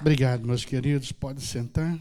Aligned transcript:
Obrigado, 0.00 0.46
meus 0.46 0.64
queridos. 0.64 1.10
Pode 1.10 1.40
sentar. 1.40 1.98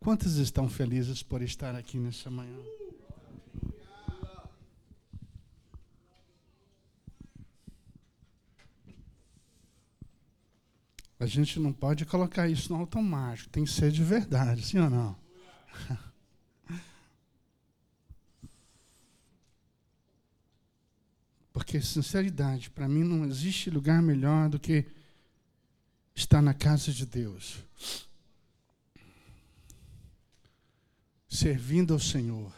Quantos 0.00 0.36
estão 0.36 0.70
felizes 0.70 1.22
por 1.22 1.42
estar 1.42 1.74
aqui 1.74 1.98
nessa 1.98 2.30
manhã? 2.30 2.56
A 11.20 11.26
gente 11.26 11.58
não 11.58 11.72
pode 11.72 12.06
colocar 12.06 12.48
isso 12.48 12.72
no 12.72 12.78
automático, 12.78 13.50
tem 13.50 13.64
que 13.64 13.70
ser 13.70 13.90
de 13.90 14.04
verdade, 14.04 14.62
sim 14.62 14.78
ou 14.78 14.88
não? 14.88 15.16
Porque, 21.52 21.80
sinceridade, 21.80 22.70
para 22.70 22.88
mim 22.88 23.02
não 23.02 23.24
existe 23.24 23.68
lugar 23.68 24.00
melhor 24.00 24.48
do 24.48 24.60
que 24.60 24.86
estar 26.14 26.40
na 26.40 26.54
casa 26.54 26.92
de 26.92 27.04
Deus, 27.04 27.64
servindo 31.28 31.92
ao 31.94 31.98
Senhor, 31.98 32.52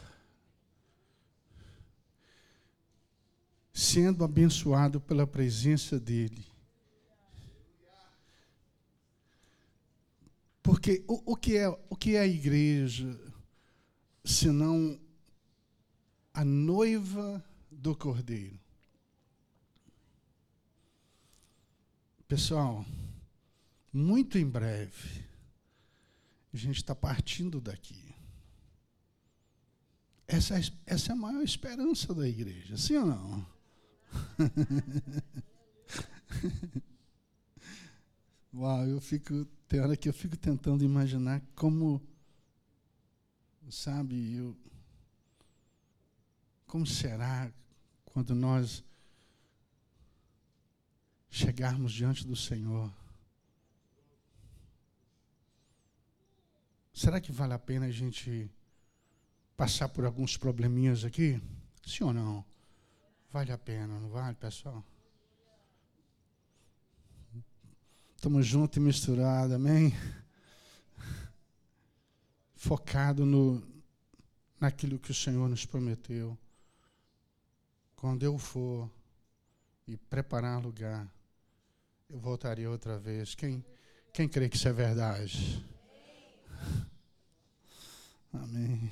sendo 3.73 4.23
abençoado 4.23 5.01
pela 5.01 5.25
presença 5.25 5.99
dEle 5.99 6.50
Porque 10.63 11.03
o, 11.07 11.33
o, 11.33 11.35
que 11.35 11.57
é, 11.57 11.67
o 11.67 11.95
que 11.95 12.15
é 12.15 12.19
a 12.19 12.27
igreja 12.27 13.19
senão 14.23 14.99
a 16.33 16.45
noiva 16.45 17.43
do 17.71 17.95
cordeiro? 17.95 18.59
Pessoal, 22.27 22.85
muito 23.91 24.37
em 24.37 24.47
breve, 24.47 25.25
a 26.53 26.57
gente 26.57 26.77
está 26.77 26.95
partindo 26.95 27.59
daqui. 27.59 28.15
Essa, 30.27 30.57
é 30.57 30.61
essa 30.85 31.11
é 31.11 31.13
a 31.13 31.17
maior 31.17 31.43
esperança 31.43 32.13
da 32.13 32.27
igreja, 32.27 32.77
sim 32.77 32.95
ou 32.95 33.05
não? 33.05 33.45
Uau, 38.53 38.85
eu 38.85 38.99
fico 38.99 39.45
tem 39.71 39.79
hora 39.79 39.95
que 39.95 40.09
eu 40.09 40.13
fico 40.13 40.35
tentando 40.35 40.83
imaginar 40.83 41.41
como, 41.55 42.01
sabe, 43.69 44.35
eu, 44.35 44.57
como 46.67 46.85
será 46.85 47.49
quando 48.03 48.35
nós 48.35 48.83
chegarmos 51.29 51.93
diante 51.93 52.27
do 52.27 52.35
Senhor? 52.35 52.91
Será 56.93 57.21
que 57.21 57.31
vale 57.31 57.53
a 57.53 57.59
pena 57.59 57.85
a 57.85 57.91
gente 57.91 58.51
passar 59.55 59.87
por 59.87 60.03
alguns 60.03 60.35
probleminhas 60.35 61.05
aqui? 61.05 61.41
Sim 61.87 62.03
ou 62.03 62.13
não? 62.13 62.45
Vale 63.31 63.53
a 63.53 63.57
pena, 63.57 63.97
não 64.01 64.09
vale, 64.09 64.35
pessoal? 64.35 64.83
Estamos 68.21 68.45
juntos 68.45 68.77
e 68.77 68.79
misturados, 68.79 69.51
amém? 69.51 69.95
Focado 72.53 73.25
no, 73.25 73.63
naquilo 74.59 74.99
que 74.99 75.09
o 75.09 75.13
Senhor 75.13 75.49
nos 75.49 75.65
prometeu. 75.65 76.37
Quando 77.95 78.21
eu 78.21 78.37
for 78.37 78.87
e 79.87 79.97
preparar 79.97 80.61
lugar, 80.61 81.11
eu 82.07 82.19
voltarei 82.19 82.67
outra 82.67 82.99
vez. 82.99 83.33
Quem, 83.33 83.65
quem 84.13 84.29
crê 84.29 84.47
que 84.47 84.55
isso 84.55 84.67
é 84.67 84.73
verdade? 84.73 85.65
Amém. 88.31 88.91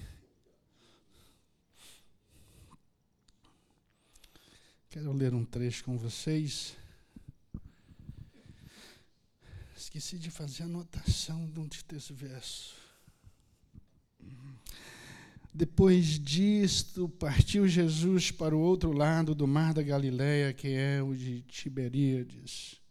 Quero 4.89 5.13
ler 5.13 5.35
um 5.35 5.45
trecho 5.45 5.83
com 5.83 5.99
vocês. 5.99 6.75
Esqueci 10.09 10.23
de 10.23 10.31
fazer 10.31 10.63
anotação 10.63 11.47
desse 11.87 12.13
verso. 12.13 12.73
Depois 15.53 16.19
disto, 16.19 17.07
partiu 17.07 17.67
Jesus 17.67 18.31
para 18.31 18.55
o 18.55 18.59
outro 18.59 18.91
lado 18.91 19.35
do 19.35 19.45
mar 19.45 19.71
da 19.71 19.83
Galileia, 19.83 20.51
que 20.51 20.69
é 20.69 20.99
o 21.03 21.13
de 21.13 21.41
Tiberíades. 21.41 22.81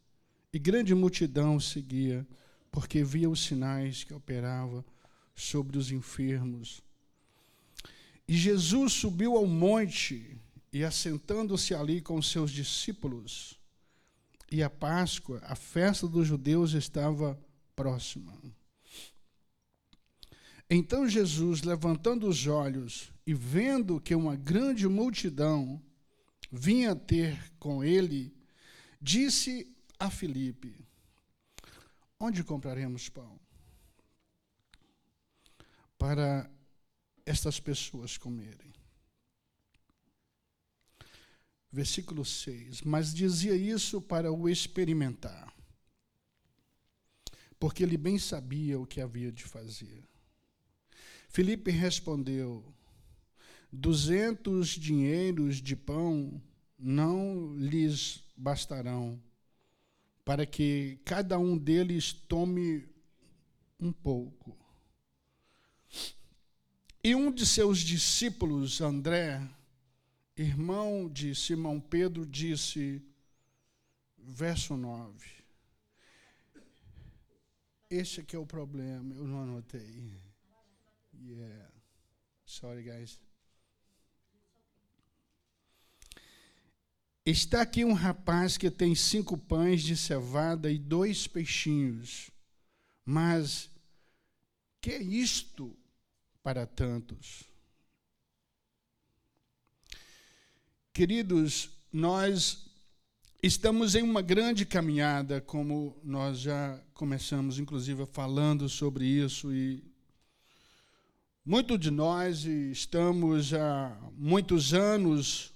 E 0.53 0.61
grande 0.61 0.95
multidão 0.95 1.59
seguia, 1.59 2.25
porque 2.71 3.03
via 3.03 3.29
os 3.29 3.43
sinais 3.43 4.05
que 4.05 4.15
operava 4.15 4.85
sobre 5.35 5.77
os 5.77 5.91
enfermos. 5.91 6.81
E 8.29 8.37
Jesus 8.37 8.93
subiu 8.93 9.37
ao 9.37 9.45
monte 9.45 10.39
e, 10.73 10.85
assentando-se 10.85 11.75
ali 11.75 12.01
com 12.01 12.23
seus 12.23 12.53
discípulos, 12.53 13.58
e 14.51 14.63
a 14.63 14.71
Páscoa, 14.71 15.41
a 15.45 15.55
festa 15.55 16.07
dos 16.07 16.27
judeus, 16.27 16.73
estava 16.73 17.39
próxima. 17.77 18.37
Então 20.71 21.09
Jesus, 21.09 21.63
levantando 21.63 22.29
os 22.29 22.47
olhos 22.47 23.13
e 23.27 23.33
vendo 23.33 24.01
que 24.01 24.15
uma 24.15 24.37
grande 24.37 24.87
multidão 24.87 25.83
vinha 26.51 26.95
ter 26.95 27.53
com 27.59 27.83
ele, 27.83 28.35
disse 29.01 29.75
a 29.99 30.11
Filipe: 30.11 30.87
Onde 32.21 32.45
compraremos 32.45 33.09
pão 33.09 33.39
para 35.99 36.51
estas 37.25 37.59
pessoas 37.61 38.17
comerem? 38.19 38.78
Versículo 41.79 42.25
6. 42.25 42.83
Mas 42.83 43.15
dizia 43.15 43.55
isso 43.55 44.01
para 44.01 44.33
o 44.33 44.49
experimentar, 44.49 45.55
porque 47.59 47.85
ele 47.85 47.97
bem 47.97 48.19
sabia 48.19 48.81
o 48.81 48.87
que 48.87 49.01
havia 49.01 49.31
de 49.31 49.45
fazer. 49.45 50.03
Filipe 51.29 51.71
respondeu: 51.71 52.75
Duzentos 53.73 54.71
dinheiros 54.71 55.63
de 55.63 55.77
pão 55.77 56.43
não 56.77 57.55
lhes 57.57 58.25
bastarão, 58.37 59.23
para 60.25 60.45
que 60.45 60.99
cada 61.05 61.39
um 61.39 61.57
deles 61.57 62.13
tome 62.13 62.89
um 63.79 63.93
pouco. 63.93 64.57
E 67.05 67.15
um 67.15 67.31
de 67.31 67.47
seus 67.47 67.79
discípulos, 67.79 68.81
André, 68.81 69.49
irmão 70.43 71.09
de 71.09 71.35
Simão 71.35 71.81
Pedro, 71.81 72.25
disse, 72.25 73.03
verso 74.17 74.77
9. 74.77 75.27
Esse 77.91 78.21
aqui 78.21 78.37
é 78.37 78.39
o 78.39 78.47
problema, 78.47 79.15
eu 79.15 79.27
não 79.27 79.43
anotei. 79.43 80.13
Yeah. 81.21 81.71
Sorry, 82.45 82.83
guys. 82.83 83.19
Está 87.25 87.61
aqui 87.61 87.85
um 87.85 87.93
rapaz 87.93 88.57
que 88.57 88.71
tem 88.71 88.95
cinco 88.95 89.37
pães 89.37 89.83
de 89.83 89.97
cevada 89.97 90.71
e 90.71 90.79
dois 90.79 91.27
peixinhos. 91.27 92.31
Mas 93.05 93.71
que 94.81 94.93
é 94.93 95.03
isto 95.03 95.77
para 96.43 96.67
tantos? 96.67 97.45
Queridos, 100.93 101.71
nós 101.93 102.67
estamos 103.43 103.95
em 103.95 104.03
uma 104.03 104.21
grande 104.21 104.67
caminhada, 104.67 105.41
como 105.41 105.97
nós 106.03 106.41
já 106.41 106.81
começamos, 106.93 107.59
inclusive, 107.59 108.05
falando 108.07 108.69
sobre 108.69 109.05
isso, 109.07 109.53
e 109.53 109.85
muitos 111.45 111.79
de 111.79 111.91
nós 111.91 112.45
estamos 112.45 113.55
há 113.55 113.97
muitos 114.17 114.75
anos, 114.75 115.53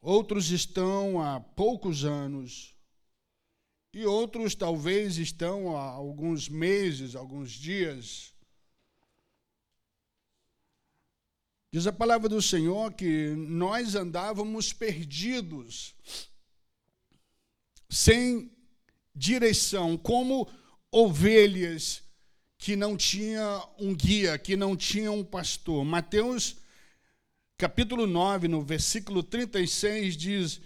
outros 0.00 0.50
estão 0.50 1.22
há 1.22 1.38
poucos 1.38 2.04
anos, 2.04 2.74
e 3.94 4.04
outros 4.04 4.54
talvez 4.54 5.18
estão 5.18 5.76
há 5.76 5.82
alguns 5.82 6.48
meses, 6.48 7.14
alguns 7.14 7.52
dias. 7.52 8.35
Diz 11.76 11.86
a 11.86 11.92
palavra 11.92 12.26
do 12.26 12.40
Senhor 12.40 12.90
que 12.94 13.34
nós 13.36 13.94
andávamos 13.94 14.72
perdidos 14.72 15.94
sem 17.86 18.50
direção, 19.14 19.94
como 19.98 20.48
ovelhas 20.90 22.02
que 22.56 22.76
não 22.76 22.96
tinha 22.96 23.62
um 23.78 23.94
guia, 23.94 24.38
que 24.38 24.56
não 24.56 24.74
tinha 24.74 25.12
um 25.12 25.22
pastor. 25.22 25.84
Mateus 25.84 26.56
capítulo 27.58 28.06
9, 28.06 28.48
no 28.48 28.62
versículo 28.62 29.22
36 29.22 30.16
diz: 30.16 30.60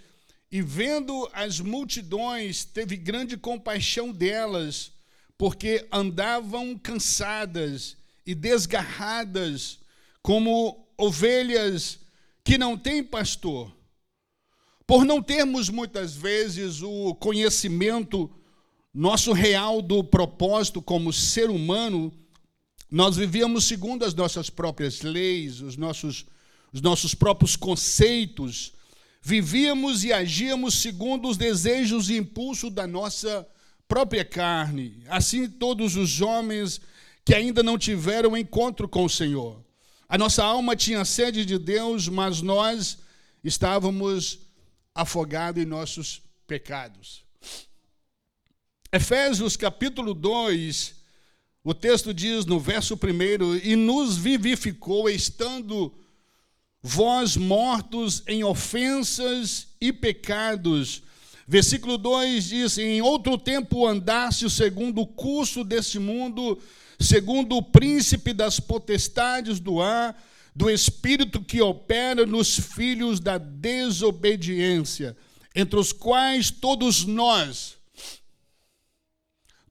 "E 0.48 0.62
vendo 0.62 1.28
as 1.32 1.58
multidões, 1.58 2.64
teve 2.64 2.96
grande 2.96 3.36
compaixão 3.36 4.12
delas, 4.12 4.92
porque 5.36 5.88
andavam 5.90 6.78
cansadas 6.78 7.96
e 8.24 8.32
desgarradas, 8.32 9.80
como 10.22 10.86
ovelhas 11.00 11.98
que 12.44 12.58
não 12.58 12.76
têm 12.76 13.02
pastor. 13.02 13.72
Por 14.86 15.04
não 15.04 15.22
termos 15.22 15.68
muitas 15.68 16.14
vezes 16.14 16.82
o 16.82 17.14
conhecimento 17.14 18.30
nosso 18.92 19.32
real 19.32 19.80
do 19.80 20.02
propósito 20.02 20.82
como 20.82 21.12
ser 21.12 21.48
humano, 21.48 22.12
nós 22.90 23.16
vivíamos 23.16 23.64
segundo 23.64 24.04
as 24.04 24.14
nossas 24.14 24.50
próprias 24.50 25.02
leis, 25.02 25.60
os 25.60 25.76
nossos, 25.76 26.26
os 26.72 26.80
nossos 26.80 27.14
próprios 27.14 27.54
conceitos, 27.54 28.72
vivíamos 29.22 30.02
e 30.02 30.12
agíamos 30.12 30.74
segundo 30.82 31.28
os 31.28 31.36
desejos 31.36 32.10
e 32.10 32.16
impulsos 32.16 32.72
da 32.72 32.86
nossa 32.86 33.46
própria 33.86 34.24
carne. 34.24 35.04
Assim, 35.08 35.48
todos 35.48 35.94
os 35.94 36.20
homens 36.20 36.80
que 37.24 37.34
ainda 37.34 37.62
não 37.62 37.78
tiveram 37.78 38.36
encontro 38.36 38.88
com 38.88 39.04
o 39.04 39.10
Senhor. 39.10 39.69
A 40.10 40.18
nossa 40.18 40.42
alma 40.42 40.74
tinha 40.74 41.04
sede 41.04 41.44
de 41.44 41.56
Deus, 41.56 42.08
mas 42.08 42.42
nós 42.42 42.98
estávamos 43.44 44.40
afogados 44.92 45.62
em 45.62 45.64
nossos 45.64 46.20
pecados. 46.48 47.22
Efésios 48.92 49.56
capítulo 49.56 50.12
2, 50.12 50.96
o 51.62 51.72
texto 51.72 52.12
diz 52.12 52.44
no 52.44 52.58
verso 52.58 52.94
1: 52.94 53.58
E 53.62 53.76
nos 53.76 54.16
vivificou, 54.16 55.08
estando 55.08 55.94
vós 56.82 57.36
mortos 57.36 58.24
em 58.26 58.42
ofensas 58.42 59.68
e 59.80 59.92
pecados. 59.92 61.04
Versículo 61.50 61.98
2 61.98 62.44
diz: 62.44 62.78
Em 62.78 63.02
outro 63.02 63.36
tempo 63.36 63.84
andaste 63.84 64.48
segundo 64.48 65.00
o 65.00 65.06
curso 65.06 65.64
deste 65.64 65.98
mundo, 65.98 66.56
segundo 67.00 67.56
o 67.56 67.62
príncipe 67.62 68.32
das 68.32 68.60
potestades 68.60 69.58
do 69.58 69.82
ar, 69.82 70.16
do 70.54 70.70
espírito 70.70 71.42
que 71.42 71.60
opera 71.60 72.24
nos 72.24 72.56
filhos 72.56 73.18
da 73.18 73.36
desobediência, 73.36 75.16
entre 75.52 75.76
os 75.76 75.92
quais 75.92 76.52
todos 76.52 77.04
nós, 77.04 77.80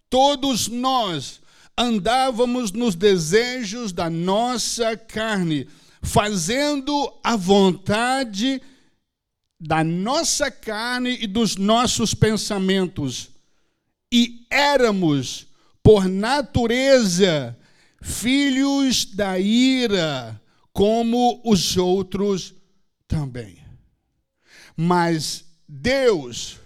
Todos 0.10 0.68
nós 0.68 1.40
andávamos 1.78 2.72
nos 2.72 2.96
desejos 2.96 3.94
da 3.94 4.10
nossa 4.10 4.98
carne, 4.98 5.68
fazendo 6.02 7.14
a 7.24 7.36
vontade 7.36 8.60
da 9.60 9.84
nossa 9.84 10.50
carne 10.50 11.18
e 11.22 11.28
dos 11.28 11.56
nossos 11.56 12.14
pensamentos. 12.14 13.30
E 14.12 14.46
éramos, 14.50 15.48
por 15.84 16.08
natureza, 16.08 17.58
filhos 18.02 19.06
da 19.06 19.40
ira, 19.40 20.42
como 20.72 21.42
os 21.44 21.76
outros 21.78 22.54
também. 23.08 23.58
Mas 24.78 25.44
Deus, 25.68 26.58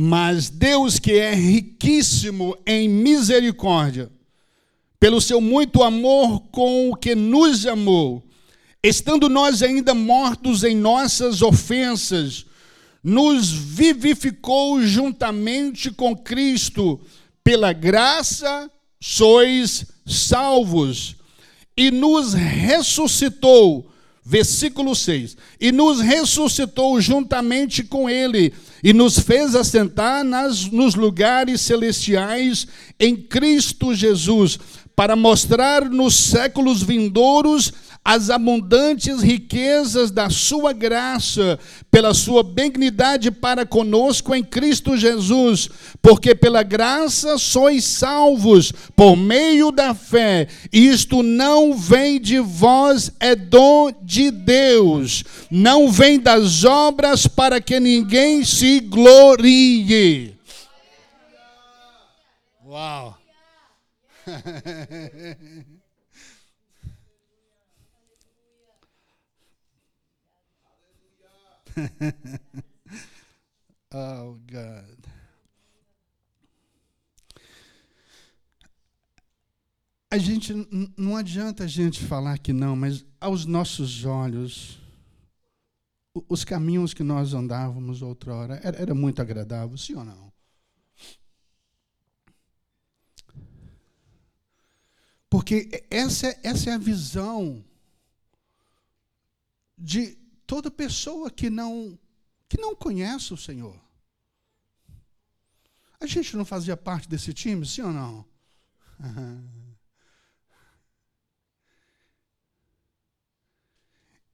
Mas 0.00 0.48
Deus, 0.48 1.00
que 1.00 1.12
é 1.12 1.34
riquíssimo 1.34 2.56
em 2.64 2.88
misericórdia, 2.88 4.08
pelo 5.00 5.20
seu 5.20 5.40
muito 5.40 5.82
amor 5.82 6.40
com 6.52 6.90
o 6.90 6.96
que 6.96 7.16
nos 7.16 7.66
amou, 7.66 8.27
estando 8.88 9.28
nós 9.28 9.62
ainda 9.62 9.94
mortos 9.94 10.64
em 10.64 10.74
nossas 10.74 11.42
ofensas, 11.42 12.46
nos 13.02 13.50
vivificou 13.50 14.82
juntamente 14.82 15.90
com 15.90 16.16
Cristo, 16.16 17.00
pela 17.44 17.72
graça 17.72 18.70
sois 19.00 19.86
salvos, 20.04 21.16
e 21.76 21.90
nos 21.90 22.34
ressuscitou 22.34 23.88
Versículo 24.30 24.94
6: 24.94 25.38
E 25.58 25.72
nos 25.72 26.02
ressuscitou 26.02 27.00
juntamente 27.00 27.82
com 27.82 28.10
Ele, 28.10 28.52
e 28.84 28.92
nos 28.92 29.18
fez 29.18 29.54
assentar 29.54 30.22
nas, 30.22 30.66
nos 30.66 30.94
lugares 30.94 31.62
celestiais 31.62 32.66
em 33.00 33.16
Cristo 33.16 33.94
Jesus, 33.94 34.58
para 34.94 35.16
mostrar 35.16 35.88
nos 35.88 36.14
séculos 36.14 36.82
vindouros 36.82 37.72
as 38.04 38.30
abundantes 38.30 39.20
riquezas 39.20 40.10
da 40.10 40.30
sua 40.30 40.72
graça, 40.72 41.58
pela 41.90 42.14
sua 42.14 42.42
benignidade 42.42 43.30
para 43.30 43.66
conosco 43.66 44.34
em 44.34 44.42
Cristo 44.42 44.96
Jesus, 44.96 45.68
porque 46.00 46.34
pela 46.34 46.62
graça 46.62 47.36
sois 47.36 47.84
salvos 47.84 48.72
por 48.96 49.16
meio 49.16 49.70
da 49.70 49.94
fé. 49.94 50.48
Isto 50.72 51.22
não 51.22 51.74
vem 51.74 52.18
de 52.20 52.38
vós, 52.38 53.12
é 53.20 53.36
dom 53.36 53.90
de 54.02 54.30
Deus. 54.30 55.24
Não 55.50 55.90
vem 55.90 56.18
das 56.18 56.64
obras 56.64 57.26
para 57.26 57.60
que 57.60 57.78
ninguém 57.78 58.44
se 58.44 58.80
glorie. 58.80 60.34
Uau! 62.64 63.18
oh, 73.92 74.38
God. 74.50 74.98
A 80.10 80.16
gente 80.16 80.54
não 80.96 81.16
adianta 81.16 81.64
a 81.64 81.66
gente 81.66 82.02
falar 82.02 82.38
que 82.38 82.52
não, 82.52 82.74
mas 82.74 83.04
aos 83.20 83.44
nossos 83.44 84.06
olhos, 84.06 84.80
os 86.28 86.44
caminhos 86.44 86.94
que 86.94 87.02
nós 87.02 87.34
andávamos 87.34 88.00
outrora 88.00 88.58
era, 88.62 88.78
era 88.78 88.94
muito 88.94 89.20
agradável, 89.20 89.76
sim 89.76 89.94
ou 89.94 90.04
não? 90.04 90.32
Porque 95.28 95.84
essa, 95.90 96.34
essa 96.42 96.70
é 96.70 96.72
a 96.72 96.78
visão 96.78 97.62
de 99.76 100.16
toda 100.48 100.70
pessoa 100.70 101.30
que 101.30 101.50
não 101.50 101.96
que 102.48 102.58
não 102.58 102.74
conhece 102.74 103.34
o 103.34 103.36
Senhor. 103.36 103.78
A 106.00 106.06
gente 106.06 106.34
não 106.34 106.44
fazia 106.46 106.74
parte 106.76 107.06
desse 107.06 107.34
time, 107.34 107.66
sim 107.66 107.82
ou 107.82 107.92
não? 107.92 108.24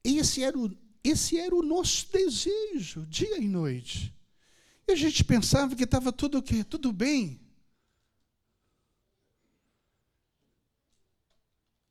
Esse 0.03 0.43
era, 0.43 0.57
o, 0.57 0.71
esse 1.03 1.35
era 1.39 1.55
o 1.55 1.63
nosso 1.63 2.07
desejo, 2.11 3.07
dia 3.07 3.39
e 3.39 3.47
noite. 3.47 4.13
E 4.87 4.91
a 4.91 4.95
gente 4.95 5.23
pensava 5.23 5.75
que 5.75 5.83
estava 5.83 6.11
tudo, 6.11 6.43
tudo 6.69 6.93
bem. 6.93 7.41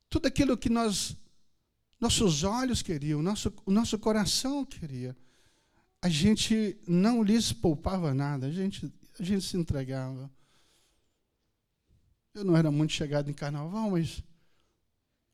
Tudo 0.09 0.27
aquilo 0.27 0.57
que 0.57 0.69
nós 0.69 1.17
nossos 1.99 2.43
olhos 2.43 2.81
queriam, 2.81 3.21
nosso, 3.21 3.53
o 3.65 3.71
nosso 3.71 3.97
coração 3.97 4.65
queria. 4.65 5.15
A 6.01 6.09
gente 6.09 6.77
não 6.87 7.23
lhes 7.23 7.51
poupava 7.51 8.13
nada, 8.13 8.47
a 8.47 8.51
gente, 8.51 8.93
a 9.19 9.23
gente 9.23 9.45
se 9.45 9.57
entregava. 9.57 10.29
Eu 12.33 12.43
não 12.43 12.55
era 12.55 12.69
muito 12.69 12.91
chegado 12.91 13.29
em 13.29 13.33
carnaval, 13.33 13.91
mas 13.91 14.21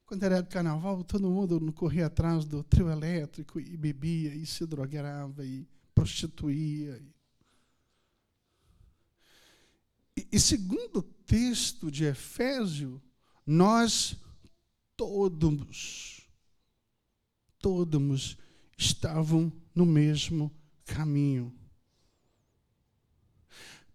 quando 0.06 0.24
era 0.24 0.44
carnaval, 0.44 1.04
todo 1.04 1.30
mundo 1.30 1.72
corria 1.74 2.06
atrás 2.06 2.46
do 2.46 2.64
trio 2.64 2.90
elétrico 2.90 3.60
e 3.60 3.76
bebia 3.76 4.36
e 4.36 4.46
se 4.46 4.66
drogava 4.66 5.44
e 5.44 5.68
prostituía. 5.96 7.02
E, 10.16 10.28
e 10.32 10.40
segundo 10.40 10.98
o 10.98 11.04
texto 11.04 11.90
de 11.90 12.04
Efésio, 12.04 13.02
nós 13.46 14.16
todos 14.96 16.21
todos 17.62 18.38
estavam 18.78 19.52
no 19.76 19.86
mesmo 19.86 20.52
caminho. 20.86 21.54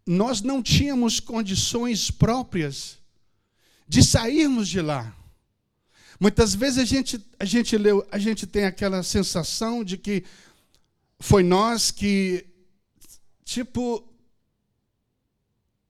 Nós 0.07 0.41
não 0.41 0.63
tínhamos 0.63 1.19
condições 1.19 2.11
próprias 2.11 2.99
de 3.89 4.03
sairmos 4.03 4.69
de 4.69 4.81
lá. 4.81 5.15
Muitas 6.19 6.55
vezes 6.55 6.79
a 6.79 6.85
gente, 6.85 7.21
a 7.39 7.45
gente 7.45 7.77
leu, 7.77 8.07
a 8.11 8.19
gente 8.19 8.47
tem 8.47 8.65
aquela 8.65 9.03
sensação 9.03 9.85
de 9.85 9.99
que 9.99 10.25
foi 11.19 11.43
nós 11.43 11.91
que, 11.91 12.47
tipo, 13.45 14.09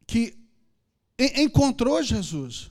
que 0.06 0.37
encontrou 1.18 2.02
Jesus. 2.02 2.71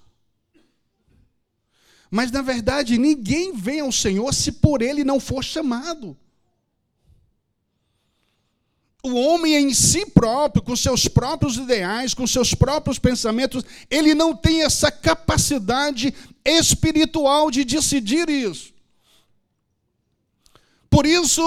Mas, 2.16 2.32
na 2.32 2.42
verdade, 2.42 2.98
ninguém 2.98 3.52
vem 3.52 3.82
ao 3.82 3.92
Senhor 3.92 4.34
se 4.34 4.50
por 4.54 4.82
ele 4.82 5.04
não 5.04 5.20
for 5.20 5.44
chamado. 5.44 6.16
O 9.04 9.14
homem 9.16 9.54
em 9.56 9.74
si 9.74 10.06
próprio, 10.06 10.64
com 10.64 10.78
seus 10.78 11.10
próprios 11.10 11.58
ideais, 11.58 12.14
com 12.14 12.26
seus 12.26 12.54
próprios 12.54 12.98
pensamentos, 12.98 13.66
ele 13.92 14.16
não 14.16 14.34
tem 14.34 14.64
essa 14.64 14.90
capacidade 14.90 16.14
espiritual 16.46 17.52
de 17.52 17.66
decidir 17.66 18.30
isso. 18.30 18.74
Por 20.90 21.06
isso, 21.06 21.44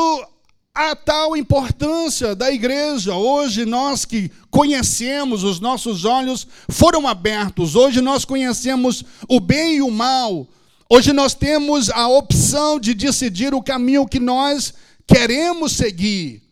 a 0.74 0.94
tal 0.94 1.34
importância 1.34 2.36
da 2.36 2.52
igreja. 2.52 3.14
Hoje, 3.14 3.64
nós 3.64 4.04
que 4.04 4.30
conhecemos, 4.50 5.44
os 5.44 5.60
nossos 5.60 6.04
olhos 6.04 6.46
foram 6.68 7.08
abertos. 7.08 7.74
Hoje, 7.74 8.02
nós 8.02 8.26
conhecemos 8.26 9.02
o 9.26 9.40
bem 9.40 9.76
e 9.76 9.82
o 9.82 9.90
mal. 9.90 10.46
Hoje, 10.90 11.12
nós 11.12 11.34
temos 11.34 11.90
a 11.90 12.08
opção 12.08 12.80
de 12.80 12.94
decidir 12.94 13.52
o 13.54 13.62
caminho 13.62 14.06
que 14.06 14.18
nós 14.18 14.72
queremos 15.06 15.72
seguir. 15.72 16.42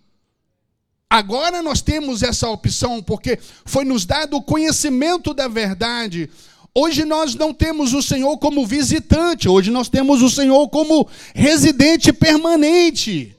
Agora 1.09 1.63
nós 1.63 1.81
temos 1.81 2.23
essa 2.23 2.49
opção, 2.49 3.03
porque 3.03 3.39
foi 3.65 3.85
nos 3.85 4.05
dado 4.05 4.37
o 4.37 4.43
conhecimento 4.43 5.33
da 5.33 5.47
verdade. 5.47 6.29
Hoje 6.75 7.05
nós 7.05 7.35
não 7.35 7.55
temos 7.55 7.95
o 7.95 8.03
Senhor 8.03 8.37
como 8.39 8.67
visitante, 8.67 9.49
hoje 9.49 9.71
nós 9.71 9.89
temos 9.89 10.21
o 10.21 10.29
Senhor 10.29 10.69
como 10.69 11.09
residente 11.35 12.13
permanente. 12.13 13.36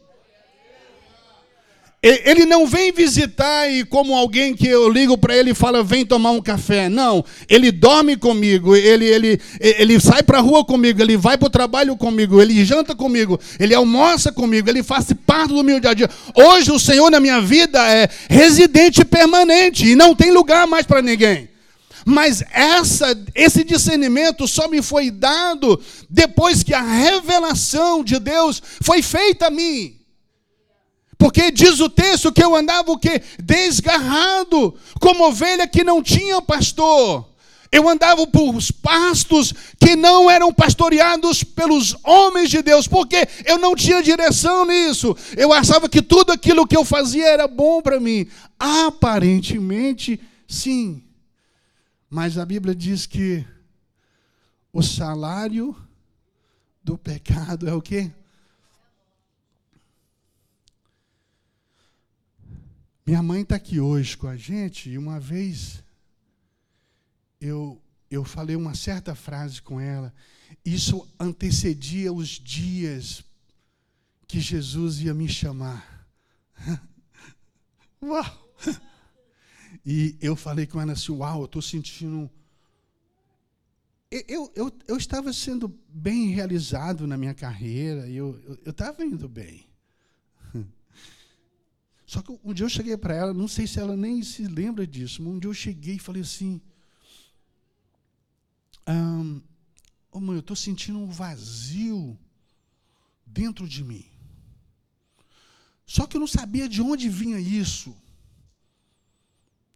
Ele 2.23 2.45
não 2.45 2.65
vem 2.65 2.91
visitar 2.93 3.69
e 3.69 3.83
como 3.83 4.15
alguém 4.15 4.55
que 4.55 4.65
eu 4.65 4.87
ligo 4.87 5.17
para 5.17 5.35
ele 5.35 5.51
e 5.51 5.55
fala, 5.55 5.83
vem 5.83 6.05
tomar 6.05 6.31
um 6.31 6.41
café. 6.41 6.87
Não, 6.87 7.23
ele 7.49 7.69
dorme 7.69 8.15
comigo, 8.15 8.73
ele, 8.75 9.05
ele, 9.05 9.41
ele 9.59 9.99
sai 9.99 10.23
para 10.23 10.37
a 10.37 10.41
rua 10.41 10.63
comigo, 10.63 11.01
ele 11.01 11.17
vai 11.17 11.37
para 11.37 11.47
o 11.47 11.49
trabalho 11.49 11.97
comigo, 11.97 12.41
ele 12.41 12.63
janta 12.63 12.95
comigo, 12.95 13.37
ele 13.59 13.75
almoça 13.75 14.31
comigo, 14.31 14.69
ele 14.69 14.83
faz 14.83 15.07
parte 15.25 15.53
do 15.53 15.63
meu 15.63 15.81
dia 15.81 15.89
a 15.89 15.93
dia. 15.93 16.09
Hoje 16.33 16.71
o 16.71 16.79
Senhor 16.79 17.11
na 17.11 17.19
minha 17.19 17.41
vida 17.41 17.85
é 17.91 18.07
residente 18.29 19.03
permanente 19.03 19.85
e 19.85 19.95
não 19.95 20.15
tem 20.15 20.31
lugar 20.31 20.65
mais 20.65 20.85
para 20.85 21.01
ninguém. 21.01 21.49
Mas 22.05 22.41
essa, 22.53 23.19
esse 23.35 23.65
discernimento 23.65 24.47
só 24.47 24.69
me 24.69 24.81
foi 24.81 25.11
dado 25.11 25.77
depois 26.09 26.63
que 26.63 26.73
a 26.73 26.81
revelação 26.81 28.01
de 28.01 28.17
Deus 28.17 28.63
foi 28.81 29.01
feita 29.01 29.47
a 29.47 29.51
mim. 29.51 29.96
Porque 31.17 31.51
diz 31.51 31.79
o 31.79 31.89
texto 31.89 32.31
que 32.31 32.43
eu 32.43 32.55
andava 32.55 32.91
o 32.91 32.97
quê? 32.97 33.21
Desgarrado, 33.39 34.75
como 34.99 35.27
ovelha 35.27 35.67
que 35.67 35.83
não 35.83 36.01
tinha 36.03 36.41
pastor. 36.41 37.27
Eu 37.71 37.89
andava 37.89 38.25
por 38.27 38.55
pastos 38.81 39.53
que 39.79 39.95
não 39.95 40.29
eram 40.29 40.53
pastoreados 40.53 41.43
pelos 41.43 41.95
homens 42.03 42.49
de 42.49 42.61
Deus, 42.61 42.87
porque 42.87 43.27
eu 43.45 43.57
não 43.57 43.75
tinha 43.75 44.01
direção 44.01 44.65
nisso. 44.65 45.15
Eu 45.35 45.51
achava 45.51 45.89
que 45.89 46.01
tudo 46.01 46.31
aquilo 46.31 46.67
que 46.67 46.77
eu 46.77 46.85
fazia 46.85 47.27
era 47.27 47.47
bom 47.47 47.81
para 47.81 47.99
mim. 47.99 48.27
Aparentemente, 48.57 50.19
sim. 50.47 51.03
Mas 52.09 52.37
a 52.37 52.45
Bíblia 52.45 52.73
diz 52.73 53.05
que 53.05 53.45
o 54.71 54.81
salário 54.81 55.75
do 56.81 56.97
pecado 56.97 57.67
é 57.67 57.73
o 57.73 57.81
quê? 57.81 58.11
Minha 63.07 63.23
mãe 63.23 63.41
está 63.43 63.55
aqui 63.55 63.79
hoje 63.79 64.17
com 64.17 64.27
a 64.27 64.35
gente 64.35 64.89
e 64.89 64.97
uma 64.97 65.17
vez 65.17 65.81
eu, 67.39 67.81
eu 68.11 68.25
falei 68.25 68.53
uma 68.53 68.75
certa 68.75 69.15
frase 69.15 69.61
com 69.61 69.79
ela. 69.79 70.13
Isso 70.65 71.07
antecedia 71.17 72.11
os 72.11 72.27
dias 72.27 73.23
que 74.27 74.41
Jesus 74.41 74.99
ia 74.99 75.13
me 75.13 75.29
chamar. 75.29 76.05
Uau! 78.03 78.49
E 79.85 80.17
eu 80.19 80.35
falei 80.35 80.67
com 80.67 80.81
ela 80.81 80.91
assim: 80.91 81.13
Uau, 81.13 81.39
eu 81.39 81.45
estou 81.45 81.61
sentindo. 81.61 82.29
Eu, 84.11 84.51
eu, 84.53 84.77
eu 84.85 84.97
estava 84.97 85.31
sendo 85.31 85.73
bem 85.87 86.31
realizado 86.31 87.07
na 87.07 87.15
minha 87.15 87.33
carreira, 87.33 88.05
eu 88.09 88.37
estava 88.65 89.05
indo 89.05 89.29
bem. 89.29 89.66
Só 92.07 92.21
que 92.21 92.31
um 92.41 92.53
dia 92.53 92.65
eu 92.65 92.69
cheguei 92.69 92.95
para 92.95 93.13
ela, 93.13 93.33
não 93.33 93.49
sei 93.49 93.67
se 93.67 93.81
ela 93.81 93.97
nem 93.97 94.23
se 94.23 94.47
lembra 94.47 94.87
disso, 94.87 95.21
mas 95.21 95.33
um 95.33 95.37
dia 95.37 95.49
eu 95.49 95.53
cheguei 95.53 95.95
e 95.95 95.99
falei 95.99 96.21
assim: 96.21 96.61
um, 98.87 99.41
oh, 100.09 100.21
mãe, 100.21 100.37
eu 100.37 100.39
estou 100.39 100.55
sentindo 100.55 100.97
um 100.97 101.09
vazio 101.09 102.17
dentro 103.25 103.67
de 103.67 103.83
mim. 103.83 104.05
Só 105.85 106.07
que 106.07 106.15
eu 106.15 106.21
não 106.21 106.27
sabia 106.27 106.69
de 106.69 106.81
onde 106.81 107.09
vinha 107.09 107.39
isso. 107.41 107.93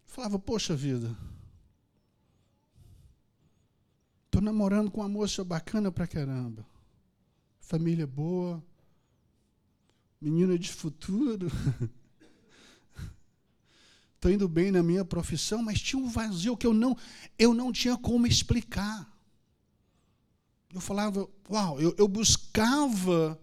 falava, 0.06 0.38
poxa 0.38 0.74
vida, 0.74 1.14
estou 4.24 4.40
namorando 4.40 4.90
com 4.90 5.02
uma 5.02 5.08
moça 5.08 5.44
bacana 5.44 5.92
pra 5.92 6.06
caramba. 6.06 6.66
Família 7.60 8.06
boa, 8.06 8.64
menina 10.18 10.58
de 10.58 10.72
futuro. 10.72 11.48
estou 14.22 14.30
indo 14.30 14.48
bem 14.48 14.70
na 14.70 14.84
minha 14.84 15.04
profissão, 15.04 15.60
mas 15.60 15.82
tinha 15.82 16.00
um 16.00 16.08
vazio 16.08 16.56
que 16.56 16.64
eu 16.64 16.72
não, 16.72 16.96
eu 17.36 17.52
não 17.52 17.72
tinha 17.72 17.96
como 17.96 18.24
explicar. 18.24 19.10
Eu 20.72 20.80
falava, 20.80 21.28
uau, 21.50 21.80
eu, 21.80 21.92
eu 21.98 22.06
buscava, 22.06 23.36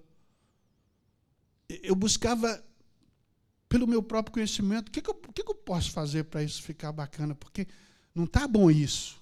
eu 1.67 1.93
buscava 1.93 2.63
pelo 3.67 3.85
meu 3.85 4.01
próprio 4.01 4.33
conhecimento, 4.33 4.87
o 4.87 4.91
que, 4.91 5.01
que, 5.01 5.09
eu, 5.09 5.15
que, 5.15 5.43
que 5.43 5.51
eu 5.51 5.55
posso 5.55 5.91
fazer 5.91 6.23
para 6.23 6.41
isso 6.41 6.63
ficar 6.63 6.93
bacana? 6.93 7.35
Porque 7.35 7.67
não 8.15 8.23
está 8.23 8.47
bom 8.47 8.71
isso. 8.71 9.21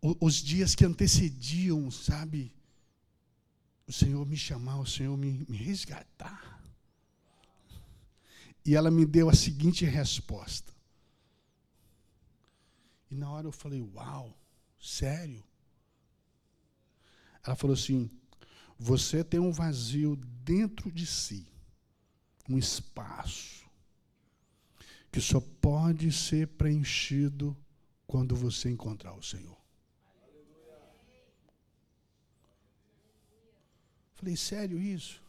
O, 0.00 0.26
os 0.26 0.36
dias 0.36 0.76
que 0.76 0.84
antecediam, 0.84 1.90
sabe, 1.90 2.52
o 3.88 3.92
Senhor 3.92 4.24
me 4.24 4.36
chamar, 4.36 4.78
o 4.78 4.86
Senhor 4.86 5.16
me, 5.16 5.44
me 5.48 5.56
resgatar. 5.56 6.57
E 8.68 8.74
ela 8.76 8.90
me 8.90 9.06
deu 9.06 9.30
a 9.30 9.34
seguinte 9.34 9.86
resposta. 9.86 10.74
E 13.10 13.14
na 13.14 13.30
hora 13.30 13.46
eu 13.46 13.50
falei: 13.50 13.80
Uau, 13.80 14.38
sério? 14.78 15.42
Ela 17.42 17.56
falou 17.56 17.72
assim: 17.72 18.10
Você 18.78 19.24
tem 19.24 19.40
um 19.40 19.50
vazio 19.50 20.16
dentro 20.44 20.92
de 20.92 21.06
si, 21.06 21.50
um 22.46 22.58
espaço, 22.58 23.66
que 25.10 25.18
só 25.18 25.40
pode 25.40 26.12
ser 26.12 26.46
preenchido 26.48 27.56
quando 28.06 28.36
você 28.36 28.68
encontrar 28.68 29.14
o 29.14 29.22
Senhor. 29.22 29.56
Falei: 34.12 34.36
Sério 34.36 34.78
isso? 34.78 35.26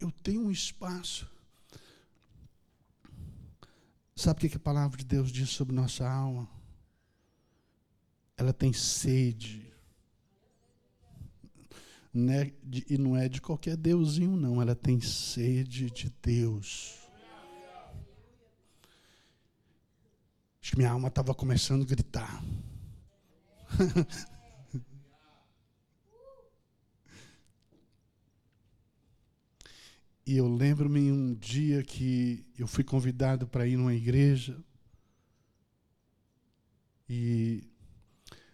Eu 0.00 0.10
tenho 0.10 0.42
um 0.42 0.50
espaço. 0.50 1.30
Sabe 4.16 4.46
o 4.46 4.50
que 4.50 4.56
a 4.56 4.60
palavra 4.60 4.96
de 4.96 5.04
Deus 5.04 5.30
diz 5.30 5.50
sobre 5.50 5.74
nossa 5.74 6.08
alma? 6.08 6.48
Ela 8.36 8.52
tem 8.52 8.72
sede. 8.72 9.72
É 12.14 12.52
de, 12.62 12.86
e 12.88 12.96
não 12.96 13.16
é 13.16 13.28
de 13.28 13.40
qualquer 13.40 13.76
deusinho, 13.76 14.36
não. 14.36 14.62
Ela 14.62 14.74
tem 14.74 15.00
sede 15.00 15.90
de 15.90 16.10
Deus. 16.22 16.96
Acho 20.62 20.70
que 20.70 20.78
minha 20.78 20.90
alma 20.90 21.08
estava 21.08 21.34
começando 21.34 21.82
a 21.82 21.86
gritar. 21.86 22.42
E 30.26 30.38
eu 30.38 30.48
lembro-me 30.48 31.12
um 31.12 31.34
dia 31.34 31.82
que 31.82 32.46
eu 32.58 32.66
fui 32.66 32.82
convidado 32.82 33.46
para 33.46 33.66
ir 33.66 33.76
numa 33.76 33.94
igreja. 33.94 34.58
E 37.06 37.68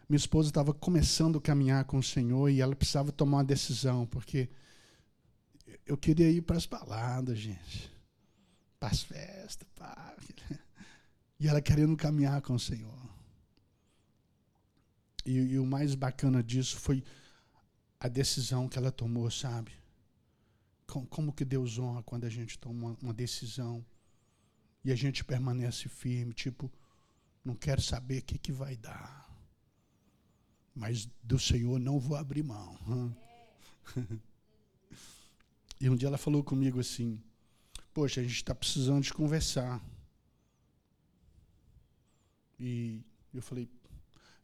minha 0.09 0.17
esposa 0.17 0.49
estava 0.49 0.75
começando 0.75 1.39
a 1.39 1.41
caminhar 1.41 1.85
com 1.85 1.99
o 1.99 2.03
Senhor 2.03 2.49
e 2.49 2.61
ela 2.61 2.75
precisava 2.75 3.13
tomar 3.13 3.39
uma 3.39 3.45
decisão, 3.45 4.05
porque 4.05 4.51
eu 5.87 5.97
queria 5.97 6.29
ir 6.29 6.43
para 6.43 6.57
as 6.57 6.67
baladas, 6.67 7.39
gente, 7.39 7.89
para 8.81 8.89
as 8.89 9.03
festas, 9.03 9.69
pá. 9.77 10.17
e 11.39 11.47
ela 11.47 11.63
querendo 11.63 11.97
caminhar 11.97 12.43
com 12.43 12.55
o 12.55 12.59
Senhor. 12.59 12.99
E, 15.25 15.37
e 15.37 15.59
o 15.61 15.65
mais 15.65 15.95
bacana 15.95 16.43
disso 16.43 16.77
foi 16.81 17.05
a 18.01 18.09
decisão 18.09 18.69
que 18.69 18.77
ela 18.77 18.91
tomou, 18.91 19.31
sabe? 19.31 19.80
Como 20.91 21.33
que 21.33 21.45
Deus 21.45 21.79
honra 21.79 22.03
quando 22.03 22.25
a 22.25 22.29
gente 22.29 22.59
toma 22.59 22.97
uma 23.01 23.15
decisão 23.15 23.85
e 24.85 24.91
a 24.91 24.97
gente 24.97 25.25
permanece 25.25 25.89
firme, 25.89 26.33
tipo, 26.33 26.71
não 27.45 27.55
quero 27.55 27.81
saber 27.81 28.19
o 28.19 28.23
que, 28.23 28.39
que 28.39 28.53
vai 28.53 28.77
dar. 28.77 29.29
Mas 30.75 31.09
do 31.23 31.39
Senhor 31.39 31.79
não 31.79 31.99
vou 31.99 32.17
abrir 32.17 32.43
mão. 32.43 32.77
e 35.81 35.89
um 35.89 35.97
dia 35.97 36.09
ela 36.09 36.19
falou 36.19 36.43
comigo 36.43 36.81
assim: 36.81 37.21
Poxa, 37.93 38.21
a 38.21 38.25
gente 38.25 38.37
está 38.37 38.55
precisando 38.55 39.03
de 39.03 39.13
conversar. 39.13 39.83
E 42.59 43.03
eu 43.35 43.43
falei: 43.43 43.69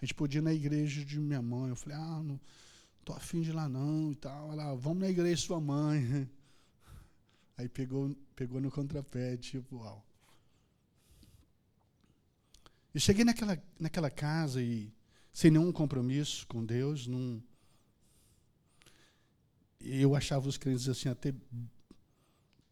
A 0.00 0.05
gente 0.05 0.15
podia 0.15 0.41
ir 0.41 0.43
na 0.43 0.53
igreja 0.53 1.05
de 1.05 1.19
minha 1.19 1.43
mãe. 1.43 1.71
Eu 1.71 1.76
falei: 1.76 1.97
Ah, 1.97 2.23
não 2.23 2.41
tô 3.05 3.12
afim 3.12 3.41
de 3.41 3.50
ir 3.50 3.53
lá 3.53 3.69
não 3.69 4.12
e 4.12 4.17
tal. 4.17 4.53
Ela, 4.53 4.75
vamos 4.75 4.99
na 4.99 5.09
igreja 5.09 5.37
de 5.37 5.43
sua 5.43 5.61
mãe. 5.61 6.29
Aí 7.56 7.68
pegou, 7.68 8.14
pegou 8.34 8.60
no 8.60 8.70
contrapé, 8.70 9.36
tipo, 9.36 9.76
uau. 9.76 10.04
Eu 12.92 13.00
cheguei 13.00 13.25
naquela, 13.25 13.62
naquela 13.78 14.10
casa 14.10 14.62
e 14.62 14.92
sem 15.32 15.50
nenhum 15.50 15.70
compromisso 15.70 16.46
com 16.46 16.64
Deus, 16.64 17.06
num, 17.06 17.42
eu 19.80 20.14
achava 20.14 20.48
os 20.48 20.56
crentes 20.56 20.88
assim 20.88 21.08
até 21.08 21.34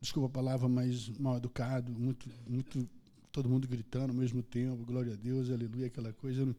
desculpa 0.01 0.29
a 0.29 0.43
palavra, 0.43 0.69
mas 0.69 1.09
mal 1.19 1.37
educado, 1.37 1.93
muito, 1.93 2.29
muito, 2.47 2.89
todo 3.33 3.49
mundo 3.49 3.67
gritando 3.67 4.11
ao 4.11 4.17
mesmo 4.17 4.43
tempo, 4.43 4.85
glória 4.85 5.15
a 5.15 5.17
Deus, 5.17 5.51
aleluia, 5.51 5.87
aquela 5.87 6.13
coisa. 6.13 6.55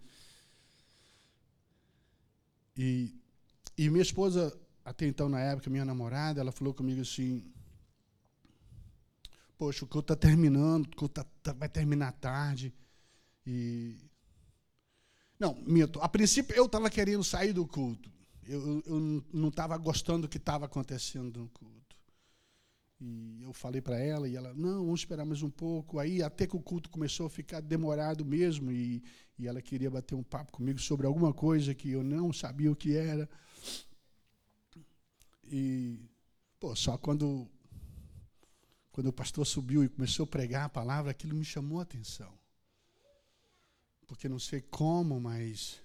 E, 2.77 3.13
e 3.77 3.89
minha 3.89 4.01
esposa, 4.01 4.55
até 4.83 5.05
então 5.07 5.29
na 5.29 5.39
época, 5.39 5.69
minha 5.69 5.85
namorada, 5.85 6.41
ela 6.41 6.51
falou 6.51 6.73
comigo 6.73 7.01
assim, 7.01 7.43
poxa, 9.57 9.85
o 9.85 9.87
culto 9.87 10.13
está 10.13 10.27
terminando, 10.27 10.85
o 10.85 10.95
culto 10.95 11.15
tá, 11.15 11.25
tá, 11.43 11.53
vai 11.53 11.69
terminar 11.69 12.11
tarde. 12.13 12.73
E. 13.45 13.97
Não, 15.39 15.55
minto. 15.65 15.99
A 16.01 16.09
princípio 16.09 16.55
eu 16.55 16.65
estava 16.65 16.89
querendo 16.89 17.23
sair 17.23 17.53
do 17.53 17.67
culto. 17.67 18.11
Eu, 18.47 18.83
eu 18.85 19.23
não 19.33 19.49
estava 19.49 19.75
gostando 19.77 20.23
do 20.23 20.29
que 20.29 20.37
estava 20.37 20.65
acontecendo 20.65 21.39
no 21.39 21.49
culto. 21.49 21.75
E 22.99 23.41
eu 23.43 23.51
falei 23.51 23.81
para 23.81 23.99
ela, 23.99 24.27
e 24.27 24.35
ela, 24.35 24.53
não, 24.53 24.85
vamos 24.85 25.01
esperar 25.01 25.25
mais 25.25 25.41
um 25.41 25.49
pouco. 25.49 25.99
Aí, 25.99 26.23
até 26.23 26.47
que 26.47 26.55
o 26.55 26.61
culto 26.61 26.89
começou 26.89 27.25
a 27.25 27.29
ficar 27.29 27.59
demorado 27.59 28.23
mesmo, 28.23 28.71
e, 28.71 29.03
e 29.37 29.47
ela 29.47 29.61
queria 29.61 29.91
bater 29.91 30.15
um 30.15 30.23
papo 30.23 30.53
comigo 30.53 30.79
sobre 30.79 31.05
alguma 31.05 31.33
coisa 31.33 31.75
que 31.75 31.91
eu 31.91 32.03
não 32.03 32.31
sabia 32.31 32.71
o 32.71 32.75
que 32.75 32.95
era. 32.95 33.29
E, 35.43 35.99
pô, 36.59 36.75
só 36.75 36.97
quando, 36.97 37.49
quando 38.95 39.07
o 39.07 39.13
pastor 39.13 39.45
subiu 39.45 39.83
e 39.83 39.89
começou 39.89 40.23
a 40.23 40.27
pregar 40.27 40.65
a 40.65 40.69
palavra, 40.69 41.11
aquilo 41.11 41.35
me 41.35 41.43
chamou 41.43 41.79
a 41.79 41.83
atenção 41.83 42.33
porque 44.05 44.29
não 44.29 44.39
sei 44.39 44.61
como, 44.61 45.19
mas 45.19 45.81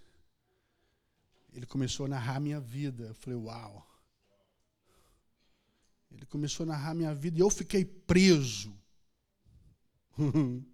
ele 1.52 1.66
começou 1.66 2.06
a 2.06 2.08
narrar 2.08 2.40
minha 2.40 2.60
vida. 2.60 3.04
Eu 3.04 3.14
falei, 3.14 3.38
uau. 3.38 3.86
Ele 6.10 6.26
começou 6.26 6.64
a 6.64 6.68
narrar 6.68 6.94
minha 6.94 7.14
vida 7.14 7.38
e 7.38 7.40
eu 7.40 7.50
fiquei 7.50 7.84
preso. 7.84 8.74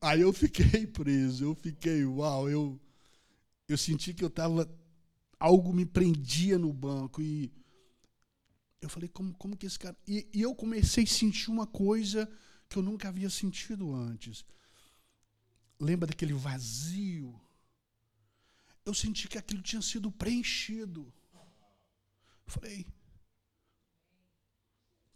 Aí 0.00 0.20
eu 0.20 0.32
fiquei 0.32 0.86
preso, 0.86 1.44
eu 1.44 1.54
fiquei, 1.54 2.04
uau, 2.04 2.48
eu, 2.48 2.80
eu 3.68 3.76
senti 3.76 4.14
que 4.14 4.22
eu 4.22 4.28
estava. 4.28 4.70
Algo 5.38 5.72
me 5.72 5.86
prendia 5.86 6.58
no 6.58 6.72
banco 6.72 7.22
e 7.22 7.52
eu 8.80 8.88
falei, 8.88 9.08
como, 9.08 9.34
como 9.34 9.56
que 9.56 9.66
esse 9.66 9.78
cara. 9.78 9.96
E, 10.06 10.28
e 10.32 10.42
eu 10.42 10.54
comecei 10.54 11.04
a 11.04 11.06
sentir 11.06 11.50
uma 11.50 11.66
coisa 11.66 12.30
que 12.68 12.76
eu 12.76 12.82
nunca 12.82 13.08
havia 13.08 13.30
sentido 13.30 13.92
antes 13.94 14.44
lembra 15.80 16.08
daquele 16.08 16.32
vazio? 16.32 17.38
Eu 18.84 18.94
senti 18.94 19.28
que 19.28 19.38
aquilo 19.38 19.62
tinha 19.62 19.82
sido 19.82 20.10
preenchido. 20.10 21.12
Eu 22.46 22.52
falei, 22.52 22.86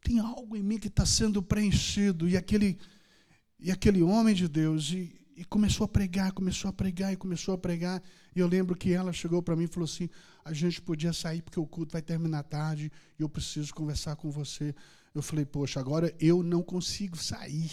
tem 0.03 0.19
algo 0.19 0.55
em 0.57 0.63
mim 0.63 0.79
que 0.79 0.89
está 0.89 1.07
sendo 1.07 1.43
preenchido. 1.43 2.29
E 2.29 2.37
aquele, 2.37 2.79
e 3.59 3.71
aquele 3.71 4.03
homem 4.03 4.35
de 4.35 4.47
Deus, 4.47 4.91
e, 4.91 5.19
e 5.37 5.45
começou 5.45 5.85
a 5.85 5.89
pregar, 5.89 6.33
começou 6.33 6.69
a 6.69 6.73
pregar 6.73 7.13
e 7.13 7.17
começou 7.17 7.55
a 7.55 7.59
pregar. 7.59 8.03
E 8.35 8.41
eu 8.41 8.47
lembro 8.47 8.77
que 8.77 8.93
ela 8.93 9.13
chegou 9.13 9.43
para 9.43 9.57
mim 9.57 9.65
e 9.65 9.69
falou 9.69 9.85
assim: 9.85 10.09
a 10.45 10.53
gente 10.53 10.81
podia 10.81 11.13
sair 11.13 11.43
porque 11.43 11.61
o 11.61 11.67
culto 11.67 11.93
vai 11.93 12.03
terminar 12.03 12.43
tarde 12.45 12.91
e 13.19 13.23
eu 13.23 13.29
preciso 13.29 13.75
conversar 13.75 14.17
com 14.17 14.31
você. 14.31 14.75
Eu 15.15 15.23
falei, 15.23 15.45
poxa, 15.45 15.79
agora 15.79 16.15
eu 16.19 16.43
não 16.43 16.63
consigo 16.63 17.17
sair. 17.17 17.71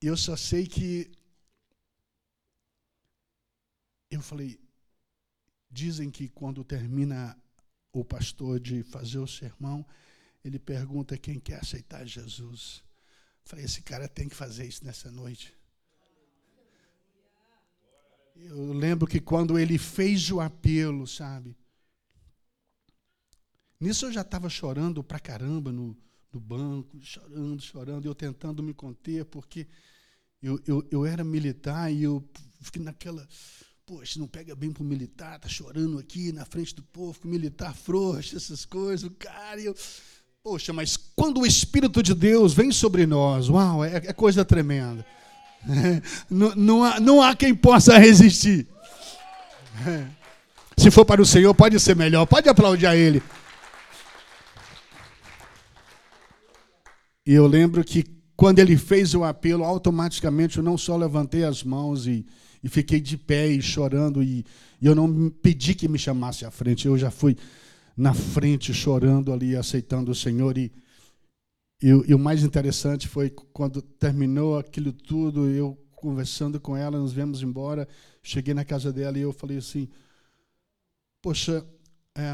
Eu 0.00 0.16
só 0.16 0.36
sei 0.36 0.66
que. 0.66 1.10
Eu 4.10 4.22
falei, 4.22 4.58
dizem 5.70 6.10
que 6.10 6.28
quando 6.28 6.64
termina 6.64 7.36
o 7.92 8.04
pastor 8.04 8.58
de 8.58 8.82
fazer 8.82 9.18
o 9.18 9.26
sermão, 9.26 9.84
ele 10.44 10.58
pergunta 10.58 11.18
quem 11.18 11.38
quer 11.38 11.60
aceitar 11.60 12.06
Jesus. 12.06 12.82
Falei, 13.48 13.64
esse 13.64 13.80
cara 13.80 14.06
tem 14.06 14.28
que 14.28 14.34
fazer 14.34 14.66
isso 14.66 14.84
nessa 14.84 15.10
noite. 15.10 15.54
Eu 18.36 18.74
lembro 18.74 19.08
que 19.08 19.22
quando 19.22 19.58
ele 19.58 19.78
fez 19.78 20.30
o 20.30 20.38
apelo, 20.38 21.06
sabe? 21.06 21.56
Nisso 23.80 24.04
eu 24.04 24.12
já 24.12 24.20
estava 24.20 24.50
chorando 24.50 25.02
pra 25.02 25.18
caramba 25.18 25.72
no, 25.72 25.96
no 26.30 26.38
banco, 26.38 27.00
chorando, 27.00 27.62
chorando, 27.62 28.04
eu 28.04 28.14
tentando 28.14 28.62
me 28.62 28.74
conter, 28.74 29.24
porque 29.24 29.66
eu, 30.42 30.60
eu, 30.66 30.86
eu 30.90 31.06
era 31.06 31.24
militar 31.24 31.90
e 31.90 32.02
eu 32.02 32.22
fiquei 32.60 32.82
naquela. 32.82 33.26
Poxa, 33.86 34.20
não 34.20 34.28
pega 34.28 34.54
bem 34.54 34.70
para 34.70 34.82
o 34.82 34.86
militar, 34.86 35.40
tá 35.40 35.48
chorando 35.48 35.98
aqui 35.98 36.32
na 36.32 36.44
frente 36.44 36.74
do 36.74 36.82
povo, 36.82 37.18
que 37.18 37.26
o 37.26 37.30
militar 37.30 37.74
frouxo, 37.74 38.36
essas 38.36 38.66
coisas, 38.66 39.10
o 39.10 39.14
cara. 39.14 39.58
Eu, 39.58 39.74
poxa, 40.42 40.72
mas 40.72 40.96
quando 40.96 41.40
o 41.40 41.46
Espírito 41.46 42.02
de 42.02 42.14
Deus 42.14 42.54
vem 42.54 42.72
sobre 42.72 43.06
nós, 43.06 43.48
uau, 43.48 43.84
é, 43.84 43.96
é 43.96 44.12
coisa 44.12 44.44
tremenda. 44.44 45.04
É, 45.68 46.02
não, 46.30 46.54
não, 46.54 46.84
há, 46.84 47.00
não 47.00 47.22
há 47.22 47.34
quem 47.34 47.54
possa 47.54 47.98
resistir. 47.98 48.66
É. 49.86 50.06
Se 50.78 50.92
for 50.92 51.04
para 51.04 51.20
o 51.20 51.26
Senhor, 51.26 51.52
pode 51.54 51.78
ser 51.80 51.96
melhor, 51.96 52.24
pode 52.24 52.48
aplaudir 52.48 52.86
a 52.86 52.94
Ele. 52.94 53.20
E 57.26 57.34
eu 57.34 57.48
lembro 57.48 57.82
que 57.82 58.04
quando 58.36 58.60
ele 58.60 58.76
fez 58.76 59.12
o 59.12 59.24
apelo, 59.24 59.64
automaticamente 59.64 60.58
eu 60.58 60.62
não 60.62 60.78
só 60.78 60.96
levantei 60.96 61.42
as 61.42 61.64
mãos 61.64 62.06
e, 62.06 62.24
e 62.62 62.68
fiquei 62.68 63.00
de 63.00 63.18
pé 63.18 63.48
e 63.48 63.60
chorando, 63.60 64.22
e, 64.22 64.46
e, 64.80 64.86
eu 64.86 64.94
não 64.94 65.28
pedi 65.28 65.74
que 65.74 65.88
me 65.88 65.98
chamasse 65.98 66.46
à 66.46 66.50
frente, 66.50 66.86
eu 66.86 66.96
já 66.96 67.10
fui 67.10 67.36
na 67.98 68.14
frente 68.14 68.72
chorando 68.72 69.32
ali, 69.32 69.56
aceitando 69.56 70.12
o 70.12 70.14
Senhor. 70.14 70.56
E, 70.56 70.72
e, 71.82 71.88
e 71.88 72.14
o 72.14 72.18
mais 72.18 72.44
interessante 72.44 73.08
foi 73.08 73.28
quando 73.28 73.82
terminou 73.82 74.58
aquilo 74.58 74.92
tudo, 74.92 75.50
eu 75.50 75.76
conversando 75.96 76.60
com 76.60 76.76
ela, 76.76 76.96
nos 76.96 77.12
viemos 77.12 77.42
embora, 77.42 77.88
cheguei 78.22 78.54
na 78.54 78.64
casa 78.64 78.92
dela 78.92 79.18
e 79.18 79.22
eu 79.22 79.32
falei 79.32 79.58
assim: 79.58 79.88
Poxa, 81.20 81.66
é, 82.14 82.32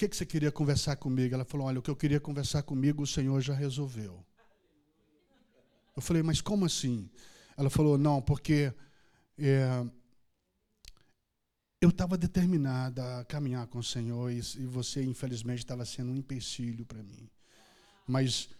que, 0.00 0.08
que 0.08 0.16
você 0.16 0.24
queria 0.24 0.50
conversar 0.50 0.96
comigo? 0.96 1.34
Ela 1.34 1.44
falou: 1.44 1.66
Olha, 1.66 1.78
o 1.78 1.82
que 1.82 1.90
eu 1.90 1.96
queria 1.96 2.18
conversar 2.18 2.62
comigo, 2.62 3.02
o 3.02 3.06
Senhor 3.06 3.38
já 3.42 3.52
resolveu. 3.52 4.24
Eu 5.94 6.00
falei: 6.00 6.22
Mas 6.22 6.40
como 6.40 6.64
assim? 6.64 7.10
Ela 7.56 7.68
falou: 7.68 7.98
Não, 7.98 8.22
porque 8.22 8.72
é, 9.38 9.84
eu 11.80 11.88
estava 11.88 12.18
determinada 12.18 13.20
a 13.20 13.24
caminhar 13.24 13.66
com 13.66 13.78
o 13.78 13.82
Senhor 13.82 14.30
e, 14.30 14.42
você, 14.66 15.02
infelizmente, 15.02 15.60
estava 15.60 15.84
sendo 15.86 16.12
um 16.12 16.16
empecilho 16.16 16.84
para 16.84 17.02
mim. 17.02 17.26
Mas 18.06 18.50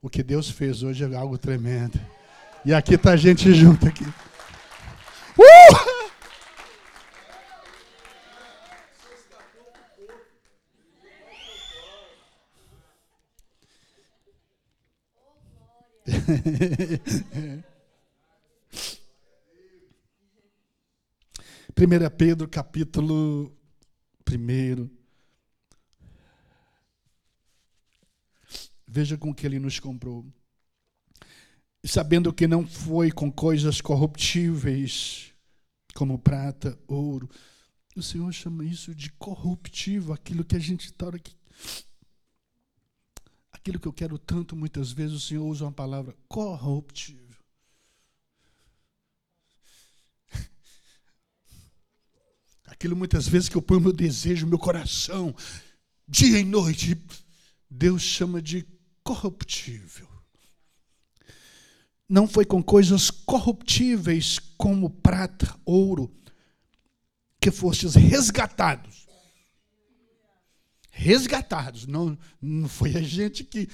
o 0.00 0.08
que 0.08 0.22
Deus 0.22 0.48
fez 0.48 0.84
hoje 0.84 1.02
é 1.02 1.16
algo 1.16 1.36
tremendo. 1.36 2.00
E 2.64 2.72
aqui 2.72 2.94
está 2.94 3.10
a 3.12 3.16
gente 3.16 3.52
junto 3.52 3.88
aqui. 3.88 4.04
Uh! 5.36 5.94
Primeira 21.74 22.08
Pedro, 22.08 22.48
capítulo 22.48 23.52
1. 24.30 24.88
Veja 28.86 29.18
com 29.18 29.34
que 29.34 29.44
ele 29.44 29.58
nos 29.58 29.80
comprou. 29.80 30.24
Sabendo 31.84 32.32
que 32.32 32.46
não 32.46 32.64
foi 32.64 33.10
com 33.10 33.30
coisas 33.30 33.80
corruptíveis, 33.80 35.32
como 35.96 36.16
prata, 36.16 36.78
ouro, 36.86 37.28
O 37.96 38.02
Senhor 38.02 38.32
chama 38.32 38.64
isso 38.64 38.94
de 38.94 39.10
corruptivo, 39.12 40.12
aquilo 40.12 40.44
que 40.44 40.56
a 40.56 40.60
gente 40.60 40.86
está 40.86 41.08
aqui. 41.08 41.36
Aquilo 43.52 43.80
que 43.80 43.88
eu 43.88 43.92
quero 43.92 44.16
tanto, 44.16 44.54
muitas 44.54 44.92
vezes, 44.92 45.16
o 45.16 45.20
Senhor 45.20 45.44
usa 45.44 45.64
uma 45.64 45.72
palavra 45.72 46.16
corruptível. 46.28 47.23
Aquilo 52.74 52.96
muitas 52.96 53.28
vezes 53.28 53.48
que 53.48 53.56
eu 53.56 53.62
ponho 53.62 53.80
meu 53.80 53.92
desejo, 53.92 54.46
meu 54.48 54.58
coração, 54.58 55.34
dia 56.08 56.40
e 56.40 56.44
noite, 56.44 57.00
Deus 57.70 58.02
chama 58.02 58.42
de 58.42 58.66
corruptível. 59.02 60.08
Não 62.08 62.26
foi 62.26 62.44
com 62.44 62.62
coisas 62.62 63.10
corruptíveis 63.10 64.38
como 64.58 64.90
prata, 64.90 65.56
ouro, 65.64 66.12
que 67.40 67.50
fostes 67.50 67.94
resgatados. 67.94 69.06
Resgatados, 70.90 71.86
não, 71.86 72.18
não 72.40 72.68
foi 72.68 72.96
a 72.96 73.02
gente 73.02 73.44
que. 73.44 73.68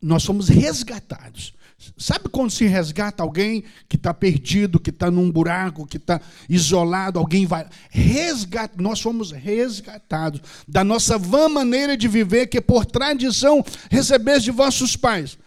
Nós 0.00 0.22
somos 0.22 0.48
resgatados. 0.48 1.54
Sabe 1.96 2.28
quando 2.28 2.50
se 2.50 2.66
resgata 2.66 3.22
alguém 3.22 3.64
que 3.88 3.96
está 3.96 4.12
perdido, 4.12 4.78
que 4.78 4.90
está 4.90 5.10
num 5.10 5.30
buraco, 5.30 5.86
que 5.86 5.96
está 5.96 6.20
isolado, 6.48 7.18
alguém 7.18 7.46
vai. 7.46 7.66
Resgata, 7.88 8.80
nós 8.82 9.00
fomos 9.00 9.30
resgatados 9.30 10.42
da 10.68 10.84
nossa 10.84 11.16
vã 11.16 11.48
maneira 11.48 11.96
de 11.96 12.06
viver, 12.06 12.48
que 12.48 12.60
por 12.60 12.84
tradição 12.84 13.64
recebeste 13.90 14.44
de 14.44 14.50
vossos 14.50 14.94
pais. 14.94 15.38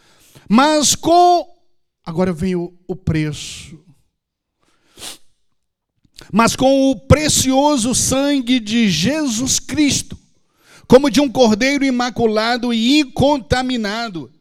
Mas 0.49 0.95
com. 0.95 1.47
Agora 2.05 2.33
vem 2.33 2.55
o, 2.55 2.73
o 2.87 2.95
preço 2.95 3.83
mas 6.31 6.55
com 6.55 6.89
o 6.89 6.95
precioso 6.95 7.93
sangue 7.93 8.59
de 8.59 8.89
Jesus 8.89 9.59
Cristo, 9.59 10.17
como 10.87 11.09
de 11.11 11.21
um 11.21 11.29
cordeiro 11.29 11.85
imaculado 11.85 12.73
e 12.73 13.01
incontaminado. 13.01 14.32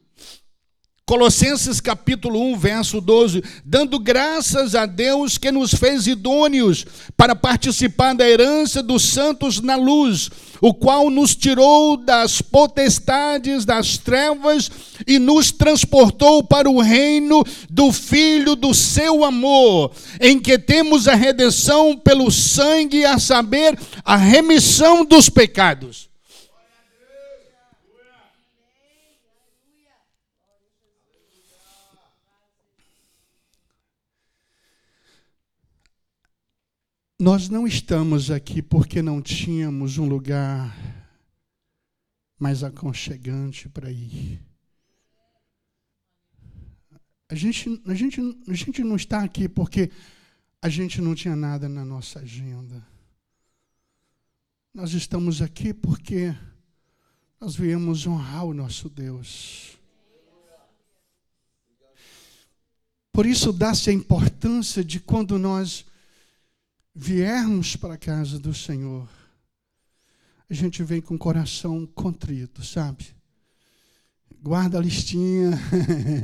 Colossenses 1.04 1.80
capítulo 1.80 2.40
1, 2.52 2.58
verso 2.58 3.00
12, 3.00 3.42
dando 3.64 3.98
graças 3.98 4.76
a 4.76 4.86
Deus 4.86 5.36
que 5.36 5.50
nos 5.50 5.74
fez 5.74 6.06
idôneos 6.06 6.86
para 7.16 7.34
participar 7.34 8.14
da 8.14 8.28
herança 8.28 8.80
dos 8.80 9.02
santos 9.02 9.60
na 9.60 9.74
luz, 9.74 10.30
o 10.60 10.72
qual 10.72 11.10
nos 11.10 11.34
tirou 11.34 11.96
das 11.96 12.40
potestades 12.40 13.64
das 13.64 13.98
trevas 13.98 14.70
e 15.04 15.18
nos 15.18 15.50
transportou 15.50 16.44
para 16.44 16.70
o 16.70 16.80
reino 16.80 17.42
do 17.68 17.90
Filho 17.90 18.54
do 18.54 18.72
seu 18.72 19.24
amor, 19.24 19.90
em 20.20 20.38
que 20.38 20.56
temos 20.56 21.08
a 21.08 21.16
redenção 21.16 21.98
pelo 21.98 22.30
sangue, 22.30 23.04
a 23.04 23.18
saber, 23.18 23.76
a 24.04 24.16
remissão 24.16 25.04
dos 25.04 25.28
pecados. 25.28 26.11
Nós 37.22 37.48
não 37.48 37.68
estamos 37.68 38.32
aqui 38.32 38.60
porque 38.60 39.00
não 39.00 39.22
tínhamos 39.22 39.96
um 39.96 40.08
lugar 40.08 40.76
mais 42.36 42.64
aconchegante 42.64 43.68
para 43.68 43.92
ir. 43.92 44.44
A 47.28 47.36
gente, 47.36 47.80
a, 47.86 47.94
gente, 47.94 48.20
a 48.48 48.54
gente 48.54 48.82
não 48.82 48.96
está 48.96 49.22
aqui 49.22 49.48
porque 49.48 49.88
a 50.60 50.68
gente 50.68 51.00
não 51.00 51.14
tinha 51.14 51.36
nada 51.36 51.68
na 51.68 51.84
nossa 51.84 52.18
agenda. 52.18 52.84
Nós 54.74 54.92
estamos 54.92 55.40
aqui 55.40 55.72
porque 55.72 56.34
nós 57.40 57.54
viemos 57.54 58.04
honrar 58.04 58.46
o 58.46 58.52
nosso 58.52 58.88
Deus. 58.88 59.78
Por 63.12 63.26
isso 63.26 63.52
dá-se 63.52 63.90
a 63.90 63.92
importância 63.92 64.82
de 64.82 64.98
quando 64.98 65.38
nós 65.38 65.86
viermos 66.94 67.76
para 67.76 67.94
a 67.94 67.98
casa 67.98 68.38
do 68.38 68.52
Senhor, 68.52 69.08
a 70.48 70.54
gente 70.54 70.82
vem 70.82 71.00
com 71.00 71.14
o 71.14 71.18
coração 71.18 71.86
contrito, 71.86 72.64
sabe? 72.64 73.06
Guarda 74.42 74.78
a 74.78 74.80
listinha, 74.80 75.58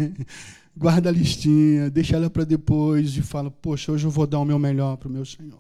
guarda 0.77 1.09
a 1.09 1.13
listinha, 1.13 1.89
deixa 1.89 2.17
ela 2.17 2.29
para 2.29 2.45
depois 2.45 3.17
e 3.17 3.23
fala: 3.23 3.51
Poxa, 3.51 3.93
hoje 3.93 4.07
eu 4.07 4.11
vou 4.11 4.27
dar 4.27 4.41
o 4.41 4.45
meu 4.45 4.59
melhor 4.59 4.97
para 4.97 5.09
o 5.09 5.13
meu 5.13 5.25
Senhor. 5.25 5.59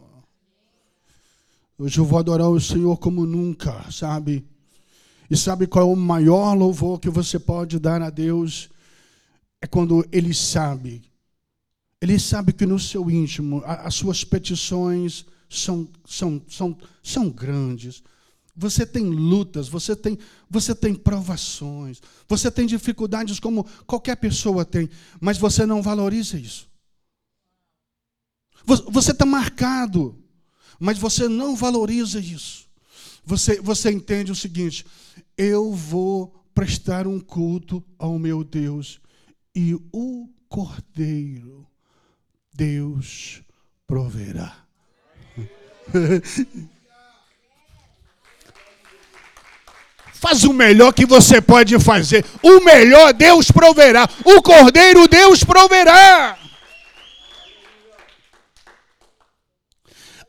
Hoje 1.78 1.98
eu 1.98 2.04
vou 2.04 2.18
adorar 2.18 2.50
o 2.50 2.60
Senhor 2.60 2.96
como 2.98 3.24
nunca, 3.24 3.90
sabe? 3.90 4.44
E 5.30 5.36
sabe 5.36 5.66
qual 5.66 5.88
é 5.88 5.92
o 5.92 5.96
maior 5.96 6.54
louvor 6.54 6.98
que 6.98 7.08
você 7.08 7.38
pode 7.38 7.78
dar 7.78 8.02
a 8.02 8.10
Deus? 8.10 8.68
É 9.60 9.66
quando 9.66 10.04
Ele 10.10 10.34
sabe 10.34 11.07
ele 12.00 12.18
sabe 12.18 12.52
que 12.52 12.64
no 12.64 12.78
seu 12.78 13.10
íntimo 13.10 13.62
as 13.64 13.94
suas 13.94 14.24
petições 14.24 15.26
são, 15.48 15.88
são, 16.06 16.42
são, 16.48 16.78
são 17.02 17.30
grandes. 17.30 18.02
Você 18.54 18.84
tem 18.84 19.04
lutas, 19.04 19.68
você 19.68 19.94
tem, 19.94 20.18
você 20.50 20.74
tem 20.74 20.94
provações, 20.94 22.00
você 22.28 22.50
tem 22.50 22.66
dificuldades 22.66 23.38
como 23.38 23.64
qualquer 23.86 24.16
pessoa 24.16 24.64
tem, 24.64 24.88
mas 25.20 25.38
você 25.38 25.64
não 25.64 25.80
valoriza 25.80 26.38
isso. 26.38 26.68
Você 28.64 29.12
está 29.12 29.24
marcado, 29.24 30.18
mas 30.78 30.98
você 30.98 31.28
não 31.28 31.56
valoriza 31.56 32.18
isso. 32.18 32.68
Você, 33.24 33.60
você 33.60 33.90
entende 33.90 34.32
o 34.32 34.36
seguinte: 34.36 34.84
eu 35.36 35.72
vou 35.72 36.34
prestar 36.52 37.06
um 37.06 37.20
culto 37.20 37.82
ao 37.98 38.18
meu 38.18 38.42
Deus 38.42 39.00
e 39.54 39.74
o 39.92 40.28
Cordeiro 40.48 41.66
Deus 42.58 43.40
proverá. 43.86 44.52
Faz 50.12 50.42
o 50.42 50.52
melhor 50.52 50.92
que 50.92 51.06
você 51.06 51.40
pode 51.40 51.78
fazer. 51.78 52.24
O 52.42 52.58
melhor 52.58 53.12
Deus 53.12 53.52
proverá. 53.52 54.08
O 54.24 54.42
cordeiro 54.42 55.06
Deus 55.06 55.44
proverá. 55.44 56.36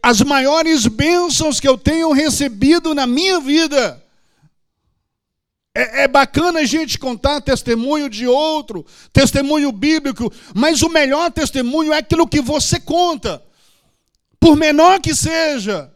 As 0.04 0.22
maiores 0.22 0.86
bênçãos 0.86 1.60
que 1.60 1.68
eu 1.68 1.80
tenho 1.80 2.12
recebido 2.12 2.94
na 2.94 3.08
minha 3.08 3.40
vida 3.40 4.00
é, 5.80 6.04
é, 6.04 6.08
bacana 6.08 6.60
a 6.60 6.66
gente 6.66 7.00
contar 7.00 7.40
testemunho 7.40 8.10
de 8.10 8.28
outro, 8.28 8.86
testemunho 9.14 9.72
bíblico, 9.72 10.32
mas 10.54 10.82
o 10.82 10.90
melhor 10.90 11.32
testemunho 11.32 11.94
é 11.94 12.00
aquilo 12.00 12.28
que 12.28 12.42
você 12.42 12.80
conta, 12.80 13.42
por 14.40 14.58
menor 14.58 15.00
que 15.00 15.16
seja, 15.16 15.90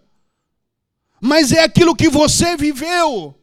mas 1.20 1.52
é 1.52 1.64
aquilo 1.64 1.96
que 1.96 2.08
você 2.08 2.56
viveu. 2.56 3.36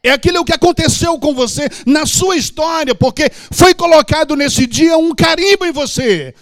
É 0.00 0.10
aquilo 0.10 0.44
que 0.44 0.52
aconteceu 0.52 1.18
com 1.18 1.34
você 1.34 1.68
na 1.84 2.06
sua 2.06 2.36
história, 2.36 2.94
porque 2.94 3.28
foi 3.50 3.74
colocado 3.74 4.36
nesse 4.36 4.64
dia 4.64 4.96
um 4.96 5.12
carimbo 5.12 5.66
em 5.66 5.72
você. 5.72 6.32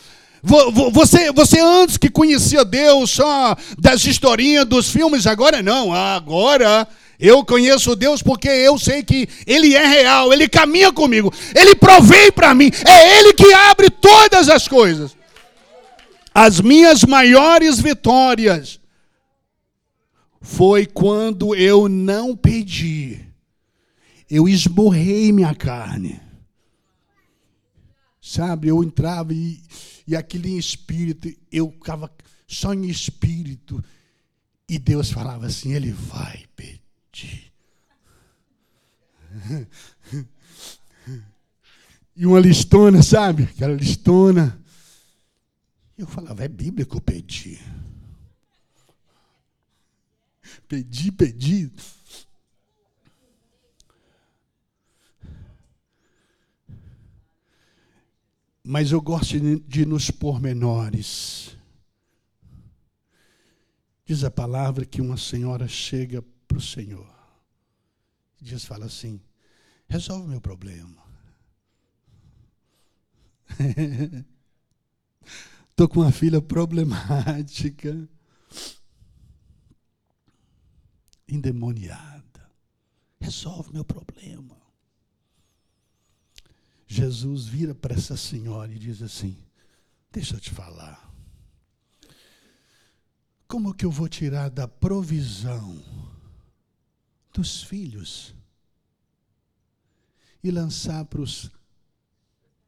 Você, 0.92 1.32
você 1.32 1.60
antes 1.60 1.96
que 1.96 2.10
conhecia 2.10 2.64
Deus 2.64 3.10
só 3.10 3.56
das 3.78 4.04
historinhas, 4.04 4.66
dos 4.66 4.90
filmes, 4.90 5.26
agora 5.26 5.62
não. 5.62 5.92
Agora 5.92 6.86
eu 7.18 7.44
conheço 7.44 7.96
Deus 7.96 8.22
porque 8.22 8.48
eu 8.48 8.78
sei 8.78 9.02
que 9.02 9.28
Ele 9.46 9.74
é 9.74 9.86
real, 9.86 10.32
Ele 10.32 10.48
caminha 10.48 10.92
comigo, 10.92 11.32
Ele 11.54 11.74
provém 11.74 12.30
para 12.30 12.54
mim, 12.54 12.70
é 12.86 13.18
Ele 13.18 13.32
que 13.32 13.52
abre 13.52 13.90
todas 13.90 14.48
as 14.48 14.68
coisas. 14.68 15.16
As 16.34 16.60
minhas 16.60 17.02
maiores 17.04 17.80
vitórias 17.80 18.78
foi 20.40 20.84
quando 20.86 21.54
eu 21.54 21.88
não 21.88 22.36
pedi, 22.36 23.24
eu 24.28 24.48
esmorrei 24.48 25.32
minha 25.32 25.54
carne. 25.54 26.20
Sabe, 28.20 28.68
eu 28.68 28.82
entrava 28.82 29.32
e, 29.32 29.62
e 30.06 30.16
aquele 30.16 30.58
espírito, 30.58 31.32
eu 31.50 31.70
ficava 31.70 32.10
só 32.46 32.74
em 32.74 32.86
espírito. 32.86 33.82
E 34.68 34.78
Deus 34.80 35.12
falava 35.12 35.46
assim: 35.46 35.72
Ele 35.72 35.92
vai 35.92 36.44
e 42.16 42.26
uma 42.26 42.40
listona, 42.40 43.02
sabe? 43.02 43.44
Aquela 43.44 43.74
listona. 43.74 44.58
Eu 45.96 46.06
falava, 46.06 46.44
é 46.44 46.48
Bíblia 46.48 46.84
que 46.84 46.96
eu 46.96 47.00
pedi. 47.00 47.58
Pedi, 50.68 51.12
pedi. 51.12 51.72
Mas 58.62 58.90
eu 58.90 59.00
gosto 59.00 59.38
de, 59.38 59.60
de 59.60 59.86
nos 59.86 60.10
pormenores. 60.10 61.56
Diz 64.04 64.24
a 64.24 64.30
palavra 64.30 64.84
que 64.84 65.00
uma 65.00 65.16
senhora 65.16 65.68
chega 65.68 66.22
para 66.46 66.58
o 66.58 66.60
Senhor. 66.60 67.14
Diz, 68.40 68.64
fala 68.64 68.86
assim: 68.86 69.20
resolve 69.88 70.28
meu 70.28 70.40
problema. 70.40 71.04
Estou 75.70 75.88
com 75.88 76.00
uma 76.00 76.12
filha 76.12 76.40
problemática, 76.40 78.08
endemoniada. 81.28 82.50
Resolve 83.20 83.72
meu 83.72 83.84
problema. 83.84 84.56
Jesus 86.86 87.46
vira 87.46 87.74
para 87.74 87.94
essa 87.94 88.16
senhora 88.16 88.72
e 88.72 88.78
diz 88.78 89.02
assim: 89.02 89.36
Deixa 90.10 90.36
eu 90.36 90.40
te 90.40 90.50
falar. 90.50 91.04
Como 93.46 93.74
que 93.74 93.84
eu 93.84 93.90
vou 93.90 94.08
tirar 94.08 94.48
da 94.48 94.66
provisão 94.66 95.82
dos 97.36 97.62
filhos 97.62 98.34
e 100.42 100.50
lançar 100.50 101.04
para 101.04 101.20
os 101.20 101.50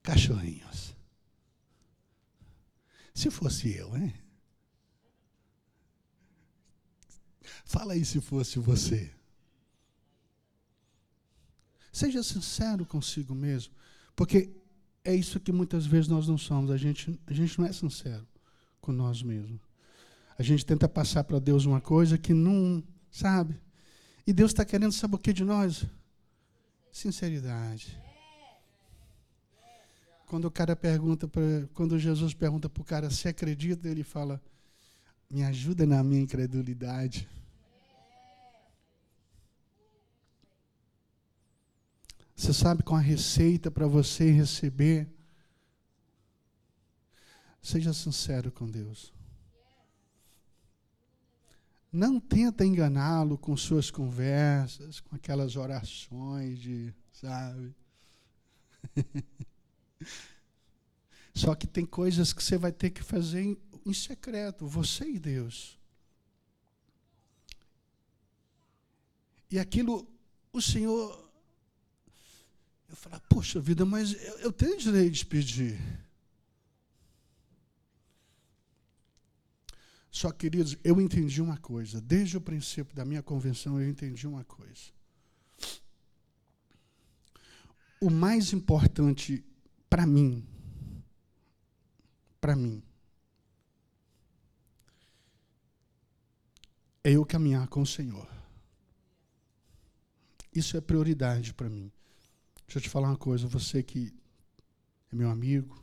cachorrinhos? 0.03 0.95
Se 3.15 3.31
fosse 3.31 3.75
eu, 3.75 3.97
hein? 3.97 4.15
Fala 7.65 7.95
aí 7.95 8.05
se 8.05 8.21
fosse 8.21 8.59
você. 8.59 9.11
Seja 11.91 12.23
sincero 12.23 12.85
consigo 12.85 13.35
mesmo, 13.35 13.75
porque 14.15 14.55
é 15.03 15.15
isso 15.15 15.41
que 15.41 15.51
muitas 15.51 15.87
vezes 15.87 16.09
nós 16.09 16.29
não 16.29 16.37
somos. 16.37 16.71
A 16.71 16.77
gente, 16.77 17.19
a 17.27 17.33
gente 17.33 17.59
não 17.59 17.67
é 17.67 17.73
sincero 17.73 18.29
com 18.81 18.93
nós 18.93 19.23
mesmos. 19.23 19.61
A 20.39 20.43
gente 20.43 20.65
tenta 20.65 20.89
passar 20.89 21.25
para 21.25 21.39
Deus 21.39 21.65
uma 21.65 21.81
coisa 21.81 22.19
que 22.19 22.35
não 22.35 22.85
sabe. 23.11 23.59
E 24.29 24.33
Deus 24.35 24.51
está 24.51 24.63
querendo 24.63 24.93
saber 24.93 25.15
o 25.15 25.19
que 25.19 25.33
de 25.33 25.43
nós? 25.43 25.87
Sinceridade. 26.93 27.99
Quando 30.27 30.45
o 30.45 30.51
cara 30.51 30.77
pergunta 30.77 31.27
para, 31.27 31.67
quando 31.73 31.99
Jesus 31.99 32.35
pergunta 32.35 32.69
para 32.69 32.83
o 32.83 32.85
cara 32.85 33.09
se 33.09 33.27
acredita, 33.27 33.89
ele 33.89 34.05
fala: 34.05 34.39
"Me 35.31 35.43
ajuda 35.43 35.87
na 35.87 36.05
minha 36.05 36.21
incredulidade". 36.21 37.27
Você 42.37 42.53
sabe 42.53 42.83
com 42.83 42.95
a 42.95 43.01
receita 43.01 43.71
para 43.71 43.87
você 43.87 44.31
receber? 44.31 45.09
Seja 47.63 47.95
sincero 47.95 48.53
com 48.53 48.67
Deus. 48.67 49.18
Não 51.91 52.21
tenta 52.21 52.67
enganá-lo 52.67 53.39
com 53.39 53.57
suas 53.57 53.91
conversas, 53.91 55.01
com 55.01 55.17
aquelas 55.17 55.57
orações 55.57 56.59
de, 56.59 56.95
sabe? 57.13 57.75
Só 61.35 61.55
que 61.55 61.67
tem 61.67 61.87
coisas 61.87 62.33
que 62.33 62.43
você 62.43 62.59
vai 62.59 62.73
ter 62.73 62.91
que 62.91 63.03
fazer 63.03 63.43
em, 63.43 63.57
em 63.87 63.95
secreto, 63.95 64.67
você 64.67 65.09
e 65.09 65.19
Deus. 65.19 65.79
E 69.51 69.59
aquilo, 69.59 70.07
o 70.53 70.61
Senhor. 70.61 71.27
Eu 72.89 72.97
falo, 72.97 73.21
poxa 73.29 73.61
vida, 73.61 73.85
mas 73.85 74.13
eu, 74.13 74.39
eu 74.41 74.53
tenho 74.53 74.77
direito 74.79 75.13
de 75.15 75.27
pedir. 75.27 75.79
Só, 80.19 80.33
queridos, 80.33 80.77
eu 80.83 81.01
entendi 81.01 81.41
uma 81.41 81.57
coisa. 81.59 82.01
Desde 82.01 82.37
o 82.37 82.41
princípio 82.41 82.93
da 82.93 83.05
minha 83.05 83.23
convenção, 83.23 83.81
eu 83.81 83.89
entendi 83.89 84.27
uma 84.27 84.43
coisa. 84.43 84.91
O 88.01 88.11
mais 88.11 88.53
importante 88.53 89.45
para 89.89 90.05
mim, 90.05 90.45
para 92.41 92.57
mim, 92.57 92.83
é 97.05 97.13
eu 97.13 97.25
caminhar 97.25 97.69
com 97.69 97.83
o 97.83 97.87
Senhor. 97.87 98.29
Isso 100.53 100.77
é 100.77 100.81
prioridade 100.81 101.55
para 101.55 101.69
mim. 101.69 101.93
Deixa 102.67 102.79
eu 102.79 102.83
te 102.83 102.89
falar 102.89 103.11
uma 103.11 103.17
coisa, 103.17 103.47
você 103.47 103.85
que 103.85 104.13
é 105.13 105.15
meu 105.15 105.31
amigo, 105.31 105.81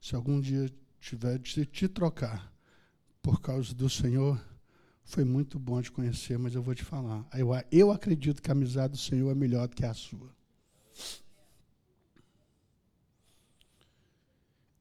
se 0.00 0.16
algum 0.16 0.40
dia 0.40 0.68
tiver 0.98 1.38
de 1.38 1.64
te 1.64 1.86
trocar 1.86 2.51
por 3.22 3.40
causa 3.40 3.72
do 3.72 3.88
Senhor, 3.88 4.42
foi 5.04 5.24
muito 5.24 5.58
bom 5.58 5.80
te 5.80 5.90
conhecer, 5.92 6.38
mas 6.38 6.54
eu 6.54 6.62
vou 6.62 6.74
te 6.74 6.84
falar. 6.84 7.24
Eu, 7.32 7.50
eu 7.70 7.92
acredito 7.92 8.42
que 8.42 8.50
a 8.50 8.52
amizade 8.52 8.92
do 8.92 8.98
Senhor 8.98 9.30
é 9.30 9.34
melhor 9.34 9.68
do 9.68 9.76
que 9.76 9.84
a 9.84 9.94
sua. 9.94 10.34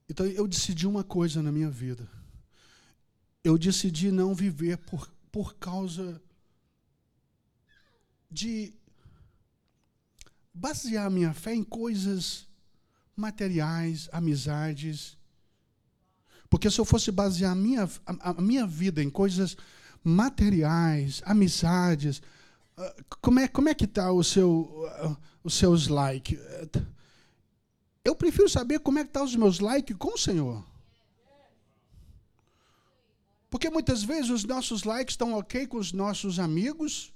Então 0.09 0.25
eu 0.25 0.47
decidi 0.47 0.87
uma 0.87 1.03
coisa 1.03 1.41
na 1.41 1.51
minha 1.51 1.69
vida. 1.69 2.09
Eu 3.43 3.57
decidi 3.57 4.11
não 4.11 4.35
viver 4.35 4.77
por, 4.77 5.09
por 5.31 5.55
causa 5.55 6.21
de 8.29 8.73
basear 10.53 11.09
minha 11.09 11.33
fé 11.33 11.55
em 11.55 11.63
coisas 11.63 12.47
materiais, 13.15 14.09
amizades. 14.11 15.17
Porque 16.51 16.69
se 16.69 16.79
eu 16.79 16.83
fosse 16.83 17.09
basear 17.13 17.53
a 17.53 17.55
minha, 17.55 17.89
a, 18.05 18.31
a 18.31 18.41
minha 18.41 18.67
vida 18.67 19.01
em 19.01 19.09
coisas 19.09 19.55
materiais, 20.03 21.21
amizades, 21.25 22.21
ah, 22.77 22.95
como 23.21 23.39
é, 23.39 23.47
como 23.47 23.69
é 23.69 23.73
que 23.73 23.85
está 23.85 24.11
o 24.11 24.21
seu, 24.21 24.49
uh, 24.51 25.17
os 25.45 25.53
seus 25.53 25.87
likes? 25.87 26.37
Eu 28.03 28.13
prefiro 28.17 28.49
saber 28.49 28.79
como 28.79 28.99
é 28.99 29.03
que 29.03 29.09
estão 29.09 29.21
tá 29.21 29.27
os 29.29 29.35
meus 29.37 29.59
likes 29.59 29.95
com 29.95 30.13
o 30.13 30.17
Senhor. 30.17 30.61
Porque 33.49 33.69
muitas 33.69 34.03
vezes 34.03 34.29
os 34.29 34.43
nossos 34.43 34.83
likes 34.83 35.13
estão 35.13 35.33
ok 35.35 35.65
com 35.67 35.77
os 35.77 35.93
nossos 35.93 36.37
amigos, 36.37 37.13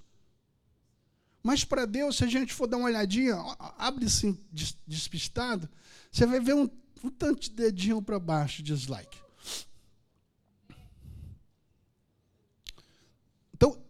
mas 1.43 1.65
para 1.65 1.85
Deus, 1.85 2.15
se 2.15 2.23
a 2.23 2.27
gente 2.27 2.53
for 2.53 2.67
dar 2.67 2.77
uma 2.77 2.87
olhadinha, 2.87 3.35
abre 3.77 4.05
assim, 4.05 4.39
despistado, 4.87 5.67
você 6.09 6.25
vai 6.25 6.39
ver 6.39 6.55
um, 6.55 6.69
um 7.03 7.09
tanto 7.09 7.41
de 7.41 7.49
dedinho 7.49 8.01
para 8.01 8.17
baixo 8.17 8.63
de 8.63 8.73
dislike. 8.73 9.25
Então, 13.53 13.81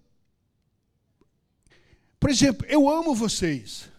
por 2.20 2.30
exemplo, 2.30 2.66
eu 2.68 2.90
amo 2.90 3.14
vocês. 3.14 3.90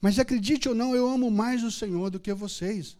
Mas 0.00 0.18
acredite 0.18 0.68
ou 0.68 0.74
não, 0.74 0.94
eu 0.94 1.08
amo 1.08 1.30
mais 1.30 1.62
o 1.62 1.70
Senhor 1.70 2.10
do 2.10 2.18
que 2.18 2.32
vocês. 2.32 2.96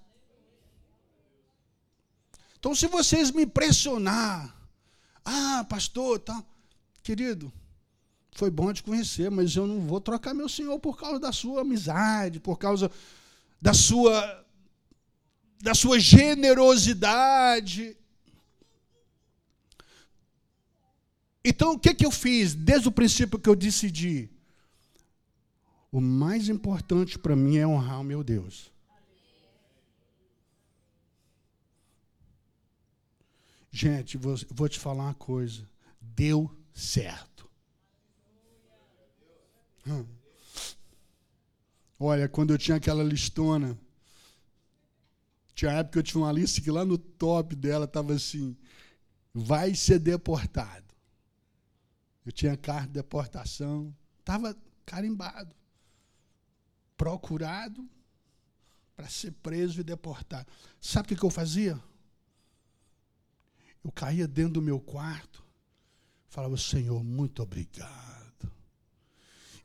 Então, 2.58 2.74
se 2.74 2.86
vocês 2.86 3.30
me 3.30 3.46
pressionar, 3.46 4.54
ah, 5.24 5.64
pastor, 5.68 6.18
tá, 6.18 6.44
querido, 7.02 7.50
foi 8.32 8.50
bom 8.50 8.72
te 8.72 8.82
conhecer, 8.82 9.30
mas 9.30 9.56
eu 9.56 9.66
não 9.66 9.80
vou 9.80 10.00
trocar 10.00 10.34
meu 10.34 10.48
Senhor 10.48 10.78
por 10.78 10.98
causa 10.98 11.18
da 11.18 11.32
sua 11.32 11.62
amizade, 11.62 12.38
por 12.38 12.58
causa 12.58 12.90
da 13.60 13.72
sua 13.72 14.46
da 15.62 15.74
sua 15.74 15.98
generosidade. 16.00 17.96
Então, 21.44 21.72
o 21.72 21.78
que, 21.78 21.94
que 21.94 22.04
eu 22.04 22.10
fiz 22.10 22.54
desde 22.54 22.88
o 22.88 22.92
princípio 22.92 23.38
que 23.38 23.48
eu 23.48 23.56
decidi? 23.56 24.30
O 25.90 26.00
mais 26.00 26.48
importante 26.48 27.18
para 27.18 27.34
mim 27.34 27.56
é 27.56 27.66
honrar 27.66 28.00
o 28.00 28.04
meu 28.04 28.22
Deus. 28.22 28.70
Gente, 33.72 34.16
vou, 34.16 34.36
vou 34.50 34.68
te 34.68 34.78
falar 34.78 35.04
uma 35.04 35.14
coisa. 35.14 35.68
Deu 36.00 36.50
certo. 36.72 37.48
Hum. 39.86 40.04
Olha, 41.98 42.28
quando 42.28 42.52
eu 42.52 42.58
tinha 42.58 42.76
aquela 42.76 43.02
listona, 43.02 43.78
tinha 45.54 45.72
época 45.72 45.92
que 45.92 45.98
eu 45.98 46.02
tinha 46.02 46.22
uma 46.22 46.32
lista 46.32 46.60
que 46.60 46.70
lá 46.70 46.84
no 46.84 46.98
top 46.98 47.54
dela 47.54 47.84
estava 47.84 48.14
assim: 48.14 48.56
vai 49.32 49.74
ser 49.74 49.98
deportado. 49.98 50.89
Eu 52.30 52.32
tinha 52.32 52.56
carta 52.56 52.86
de 52.86 52.92
deportação, 52.92 53.92
estava 54.20 54.56
carimbado 54.86 55.52
procurado 56.96 57.84
para 58.94 59.08
ser 59.08 59.32
preso 59.32 59.80
e 59.80 59.82
deportado. 59.82 60.46
Sabe 60.80 61.12
o 61.12 61.16
que 61.16 61.24
eu 61.24 61.28
fazia? 61.28 61.76
Eu 63.82 63.90
caía 63.90 64.28
dentro 64.28 64.52
do 64.52 64.62
meu 64.62 64.78
quarto, 64.78 65.42
falava, 66.28 66.56
Senhor, 66.56 67.02
muito 67.02 67.42
obrigado. 67.42 68.52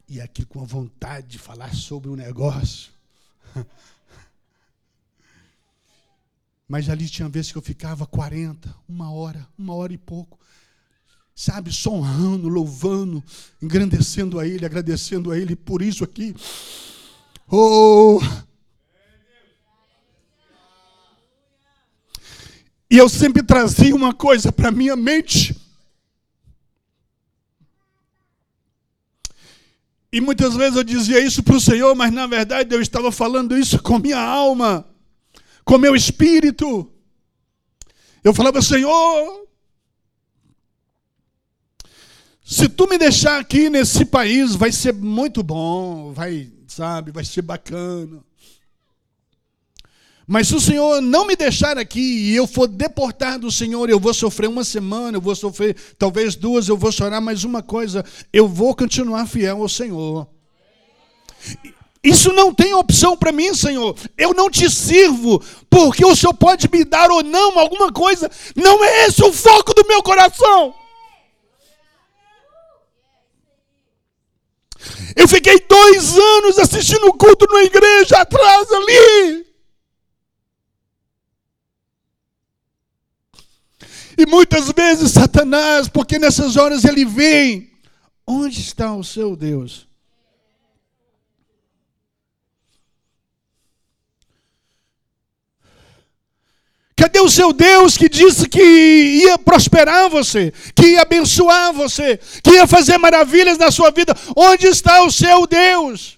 E 0.08 0.20
aqui 0.20 0.44
com 0.44 0.60
a 0.60 0.66
vontade 0.66 1.28
de 1.28 1.38
falar 1.38 1.76
sobre 1.76 2.10
o 2.10 2.14
um 2.14 2.16
negócio. 2.16 2.92
Mas 6.68 6.90
ali 6.90 7.08
tinha 7.08 7.30
vezes 7.30 7.52
que 7.52 7.60
eu 7.60 7.62
ficava 7.62 8.08
40, 8.08 8.76
uma 8.90 9.12
hora, 9.12 9.48
uma 9.56 9.76
hora 9.76 9.94
e 9.94 10.00
pouco, 10.00 10.40
sabe, 11.36 11.72
sonhando, 11.74 12.48
louvando, 12.48 13.22
engrandecendo 13.62 14.40
a 14.40 14.48
Ele, 14.48 14.66
agradecendo 14.66 15.32
a 15.32 15.38
Ele 15.38 15.54
por 15.54 15.82
isso 15.82 16.04
aqui. 16.04 16.34
Oh! 17.52 18.22
E 22.90 22.98
eu 22.98 23.10
sempre 23.10 23.44
trazia 23.44 23.94
uma 23.94 24.14
coisa 24.14 24.52
para 24.52 24.72
minha 24.72 24.96
mente. 24.96 25.54
E 30.12 30.22
muitas 30.22 30.56
vezes 30.56 30.78
eu 30.78 30.84
dizia 30.84 31.20
isso 31.20 31.44
para 31.44 31.58
o 31.58 31.60
Senhor, 31.60 31.94
mas 31.94 32.14
na 32.14 32.26
verdade 32.26 32.74
eu 32.74 32.82
estava 32.82 33.12
falando 33.12 33.58
isso 33.58 33.84
com 33.84 34.00
minha 34.00 34.22
alma, 34.22 34.88
com 35.66 35.78
meu 35.78 35.94
espírito. 35.94 36.90
Eu 38.24 38.34
falava, 38.34 38.62
Senhor, 38.62 39.45
se 42.48 42.70
tu 42.70 42.88
me 42.88 42.96
deixar 42.96 43.40
aqui 43.40 43.72
nesse 43.72 44.06
país, 44.06 44.54
vai 44.54 44.72
ser 44.72 44.94
muito 44.94 45.42
bom, 45.42 46.14
vai, 46.14 46.48
sabe, 46.68 47.10
vai 47.10 47.26
ser 47.26 47.42
bacana. 47.42 48.24
Mas 50.28 50.48
se 50.48 50.56
o 50.56 50.62
Senhor 50.62 51.02
não 51.02 51.26
me 51.26 51.36
deixar 51.36 51.76
aqui 51.80 52.00
e 52.00 52.36
eu 52.36 52.46
for 52.46 52.68
deportado, 52.68 53.52
Senhor, 53.52 53.90
eu 53.90 54.00
vou 54.00 54.14
sofrer 54.14 54.48
uma 54.48 54.64
semana, 54.64 55.18
eu 55.18 55.22
vou 55.22 55.36
sofrer 55.36 55.76
talvez 55.98 56.36
duas, 56.36 56.68
eu 56.68 56.78
vou 56.78 56.92
chorar, 56.92 57.20
mas 57.20 57.44
uma 57.44 57.64
coisa, 57.64 58.06
eu 58.32 58.48
vou 58.48 58.76
continuar 58.76 59.26
fiel 59.26 59.64
ao 59.64 59.70
Senhor. 59.70 60.28
Isso 62.04 62.32
não 62.32 62.54
tem 62.54 62.76
opção 62.76 63.18
para 63.18 63.32
mim, 63.32 63.56
Senhor. 63.56 63.96
Eu 64.16 64.36
não 64.36 64.52
te 64.52 64.70
sirvo, 64.70 65.44
porque 65.68 66.06
o 66.06 66.16
Senhor 66.16 66.36
pode 66.36 66.70
me 66.72 66.86
dar 66.86 67.10
ou 67.10 67.24
não 67.24 67.58
alguma 67.58 67.92
coisa. 67.92 68.30
Não 68.56 68.84
é 68.84 69.08
esse 69.08 69.24
o 69.24 69.34
foco 69.34 69.74
do 69.74 69.88
meu 69.88 70.04
coração. 70.04 70.76
Eu 75.16 75.28
fiquei 75.28 75.60
dois 75.60 76.18
anos 76.18 76.58
assistindo 76.60 77.08
o 77.08 77.14
culto 77.14 77.46
na 77.52 77.64
igreja 77.64 78.18
atrás 78.18 78.68
ali. 78.72 79.46
E 84.18 84.26
muitas 84.26 84.72
vezes 84.72 85.12
Satanás, 85.12 85.90
porque 85.90 86.18
nessas 86.18 86.56
horas 86.56 86.86
ele 86.86 87.04
vem, 87.04 87.70
onde 88.26 88.60
está 88.62 88.94
o 88.94 89.04
seu 89.04 89.36
Deus? 89.36 89.88
Cadê 96.96 97.20
o 97.20 97.30
seu 97.30 97.52
Deus 97.52 97.98
que 97.98 98.08
disse 98.08 98.48
que 98.48 98.62
ia 98.62 99.38
prosperar 99.38 100.10
você, 100.10 100.54
que 100.74 100.92
ia 100.92 101.02
abençoar 101.02 101.74
você, 101.74 102.18
que 102.42 102.52
ia 102.52 102.66
fazer 102.66 102.98
maravilhas 102.98 103.58
na 103.58 103.70
sua 103.70 103.92
vida? 103.92 104.16
Onde 104.36 104.68
está 104.68 105.04
o 105.04 105.12
seu 105.12 105.46
Deus? 105.46 106.18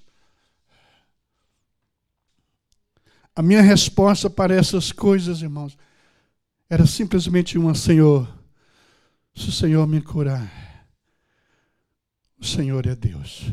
A 3.35 3.41
minha 3.41 3.61
resposta 3.61 4.29
para 4.29 4.55
essas 4.55 4.91
coisas, 4.91 5.41
irmãos, 5.41 5.75
era 6.69 6.85
simplesmente 6.85 7.57
uma: 7.57 7.73
Senhor, 7.73 8.27
se 9.35 9.49
o 9.49 9.51
Senhor 9.51 9.87
me 9.87 9.99
curar, 9.99 10.51
o 12.39 12.45
Senhor 12.45 12.85
é 12.85 12.95
Deus. 12.95 13.51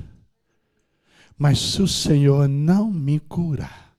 Mas 1.38 1.58
se 1.58 1.82
o 1.82 1.88
Senhor 1.88 2.48
não 2.48 2.90
me 2.90 3.18
curar, 3.18 3.96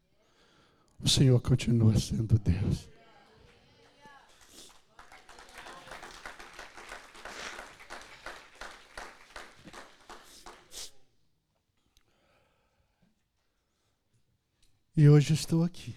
o 0.99 1.09
Senhor 1.09 1.39
continua 1.41 1.99
sendo 1.99 2.39
Deus. 2.39 2.94
E 14.97 15.09
hoje 15.09 15.33
estou 15.33 15.61
aqui, 15.61 15.93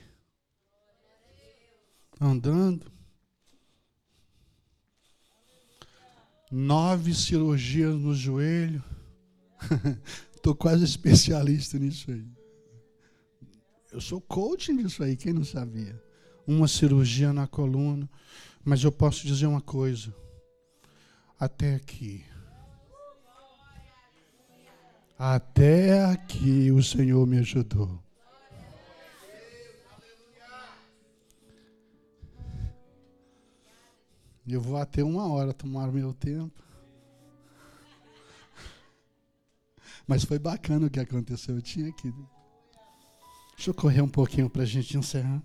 andando, 2.21 2.91
nove 6.51 7.15
cirurgias 7.15 7.95
no 7.95 8.13
joelho. 8.13 8.83
Estou 10.35 10.55
quase 10.55 10.85
especialista 10.85 11.79
nisso 11.79 12.11
aí. 12.11 12.27
Eu 13.93 14.01
sou 14.01 14.21
coaching 14.21 14.77
disso 14.77 15.03
aí, 15.03 15.17
quem 15.17 15.33
não 15.33 15.45
sabia? 15.45 16.01
Uma 16.47 16.67
cirurgia 16.67 17.33
na 17.33 17.47
coluna. 17.47 18.09
Mas 18.65 18.83
eu 18.83 18.91
posso 18.91 19.27
dizer 19.27 19.47
uma 19.47 19.61
coisa. 19.61 20.15
Até 21.39 21.75
aqui. 21.75 22.25
Até 25.19 26.05
aqui 26.05 26.71
o 26.73 26.83
Senhor 26.83 27.27
me 27.27 27.39
ajudou. 27.39 28.08
Eu 34.51 34.61
vou 34.63 34.79
até 34.79 35.05
uma 35.05 35.29
hora 35.31 35.53
tomar 35.53 35.93
meu 35.93 36.15
tempo. 36.15 36.65
Mas 40.07 40.25
foi 40.25 40.39
bacana 40.39 40.87
o 40.87 40.91
que 40.91 40.99
aconteceu. 40.99 41.57
Eu 41.57 41.63
tinha 41.63 41.93
que. 41.93 42.11
Deixa 43.55 43.71
eu 43.71 43.75
correr 43.75 44.01
um 44.01 44.09
pouquinho 44.09 44.49
para 44.49 44.63
a 44.63 44.67
gente 44.67 44.97
encerrar. 44.97 45.43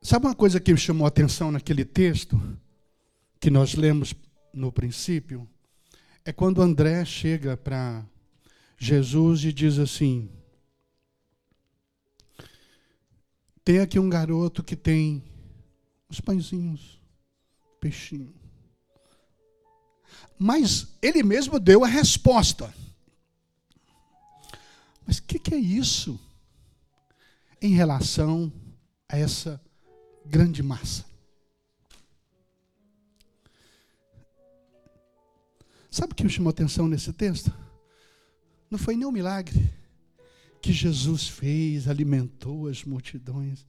Sabe 0.00 0.26
uma 0.26 0.34
coisa 0.34 0.60
que 0.60 0.72
me 0.72 0.78
chamou 0.78 1.04
a 1.04 1.08
atenção 1.08 1.50
naquele 1.50 1.84
texto 1.84 2.40
que 3.40 3.50
nós 3.50 3.74
lemos 3.74 4.14
no 4.54 4.70
princípio? 4.70 5.48
É 6.24 6.32
quando 6.32 6.62
André 6.62 7.04
chega 7.04 7.56
para 7.56 8.06
Jesus 8.78 9.44
e 9.44 9.52
diz 9.52 9.78
assim: 9.78 10.30
Tem 13.64 13.78
aqui 13.80 13.98
um 13.98 14.08
garoto 14.08 14.62
que 14.62 14.74
tem 14.74 15.22
os 16.08 16.20
pãezinhos, 16.20 17.00
peixinho. 17.80 18.34
Mas 20.38 20.88
ele 21.02 21.22
mesmo 21.22 21.60
deu 21.60 21.84
a 21.84 21.88
resposta. 21.88 22.72
Mas 25.06 25.18
o 25.18 25.22
que, 25.22 25.38
que 25.38 25.54
é 25.54 25.58
isso 25.58 26.18
em 27.60 27.74
relação 27.74 28.52
a 29.08 29.18
essa 29.18 29.60
grande 30.24 30.62
massa? 30.62 31.04
Sabe 35.90 36.12
o 36.12 36.16
que 36.16 36.24
me 36.24 36.30
chamou 36.30 36.50
atenção 36.50 36.88
nesse 36.88 37.12
texto? 37.12 37.52
Não 38.70 38.78
foi 38.78 38.96
nem 38.96 39.06
um 39.06 39.12
milagre 39.12 39.79
que 40.60 40.72
Jesus 40.72 41.26
fez, 41.26 41.88
alimentou 41.88 42.68
as 42.68 42.84
multidões. 42.84 43.66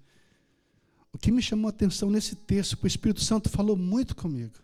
O 1.14 1.18
que 1.18 1.32
me 1.32 1.42
chamou 1.42 1.68
a 1.68 1.70
atenção 1.70 2.10
nesse 2.10 2.36
texto, 2.36 2.78
que 2.78 2.86
o 2.86 2.88
Espírito 2.88 3.22
Santo 3.22 3.50
falou 3.50 3.76
muito 3.76 4.16
comigo, 4.16 4.56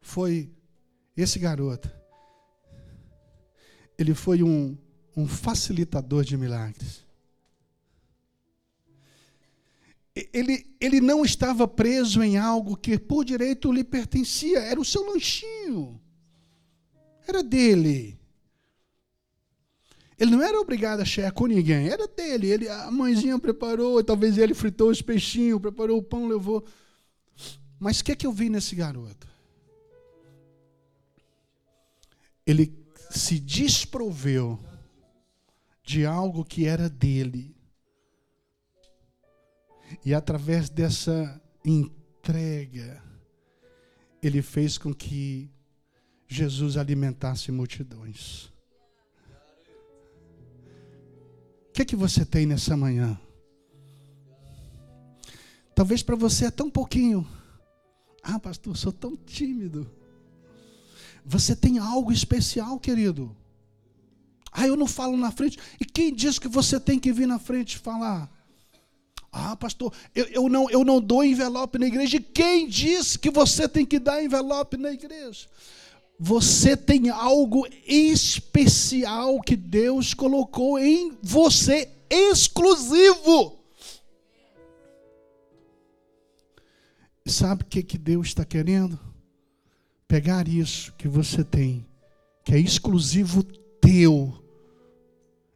foi 0.00 0.50
esse 1.16 1.38
garoto. 1.38 1.90
Ele 3.98 4.14
foi 4.14 4.42
um, 4.42 4.76
um 5.16 5.26
facilitador 5.26 6.24
de 6.24 6.36
milagres. 6.36 7.04
Ele, 10.32 10.66
ele 10.80 11.00
não 11.00 11.24
estava 11.24 11.68
preso 11.68 12.22
em 12.22 12.38
algo 12.38 12.76
que 12.76 12.98
por 12.98 13.22
direito 13.24 13.70
lhe 13.70 13.84
pertencia, 13.84 14.60
era 14.60 14.80
o 14.80 14.84
seu 14.84 15.04
lanchinho, 15.04 16.00
era 17.26 17.42
dele. 17.42 18.18
Ele 20.18 20.30
não 20.30 20.42
era 20.42 20.58
obrigado 20.58 21.00
a 21.00 21.04
chegar 21.04 21.30
com 21.32 21.46
ninguém, 21.46 21.88
era 21.88 22.08
dele. 22.08 22.50
Ele, 22.50 22.68
a 22.68 22.90
mãezinha 22.90 23.38
preparou, 23.38 24.02
talvez 24.02 24.38
ele 24.38 24.54
fritou 24.54 24.90
os 24.90 25.02
peixinhos, 25.02 25.60
preparou 25.60 25.98
o 25.98 26.02
pão, 26.02 26.26
levou. 26.26 26.64
Mas 27.78 28.00
o 28.00 28.04
que, 28.04 28.12
é 28.12 28.16
que 28.16 28.26
eu 28.26 28.32
vi 28.32 28.48
nesse 28.48 28.74
garoto? 28.74 29.26
Ele 32.46 32.72
se 33.10 33.38
desproveu 33.38 34.58
de 35.84 36.06
algo 36.06 36.44
que 36.44 36.64
era 36.64 36.88
dele. 36.88 37.54
E 40.04 40.14
através 40.14 40.70
dessa 40.70 41.40
entrega, 41.64 43.02
ele 44.22 44.40
fez 44.40 44.78
com 44.78 44.94
que 44.94 45.50
Jesus 46.26 46.76
alimentasse 46.76 47.52
multidões. 47.52 48.50
Que, 51.76 51.84
que 51.84 51.96
você 51.96 52.24
tem 52.24 52.46
nessa 52.46 52.74
manhã? 52.74 53.20
Talvez 55.74 56.02
para 56.02 56.16
você 56.16 56.46
é 56.46 56.50
tão 56.50 56.70
pouquinho. 56.70 57.28
Ah, 58.22 58.38
pastor, 58.38 58.74
sou 58.78 58.90
tão 58.90 59.14
tímido. 59.14 59.86
Você 61.22 61.54
tem 61.54 61.78
algo 61.78 62.10
especial, 62.10 62.80
querido. 62.80 63.36
Ah, 64.50 64.66
eu 64.66 64.74
não 64.74 64.86
falo 64.86 65.18
na 65.18 65.30
frente. 65.30 65.58
E 65.78 65.84
quem 65.84 66.14
diz 66.14 66.38
que 66.38 66.48
você 66.48 66.80
tem 66.80 66.98
que 66.98 67.12
vir 67.12 67.26
na 67.26 67.38
frente 67.38 67.76
falar? 67.76 68.30
Ah, 69.30 69.54
pastor, 69.54 69.92
eu, 70.14 70.24
eu, 70.28 70.48
não, 70.48 70.70
eu 70.70 70.82
não 70.82 70.98
dou 70.98 71.22
envelope 71.22 71.78
na 71.78 71.88
igreja. 71.88 72.16
E 72.16 72.20
quem 72.20 72.66
disse 72.66 73.18
que 73.18 73.30
você 73.30 73.68
tem 73.68 73.84
que 73.84 73.98
dar 73.98 74.24
envelope 74.24 74.78
na 74.78 74.92
igreja? 74.92 75.46
Você 76.18 76.76
tem 76.76 77.10
algo 77.10 77.66
especial 77.86 79.40
que 79.40 79.54
Deus 79.54 80.14
colocou 80.14 80.78
em 80.78 81.16
você, 81.22 81.90
exclusivo. 82.08 83.58
Sabe 87.26 87.62
o 87.62 87.66
que, 87.66 87.82
que 87.82 87.98
Deus 87.98 88.28
está 88.28 88.44
querendo? 88.44 88.98
Pegar 90.08 90.48
isso 90.48 90.92
que 90.96 91.08
você 91.08 91.42
tem, 91.42 91.86
que 92.44 92.54
é 92.54 92.58
exclusivo 92.58 93.42
teu. 93.42 94.42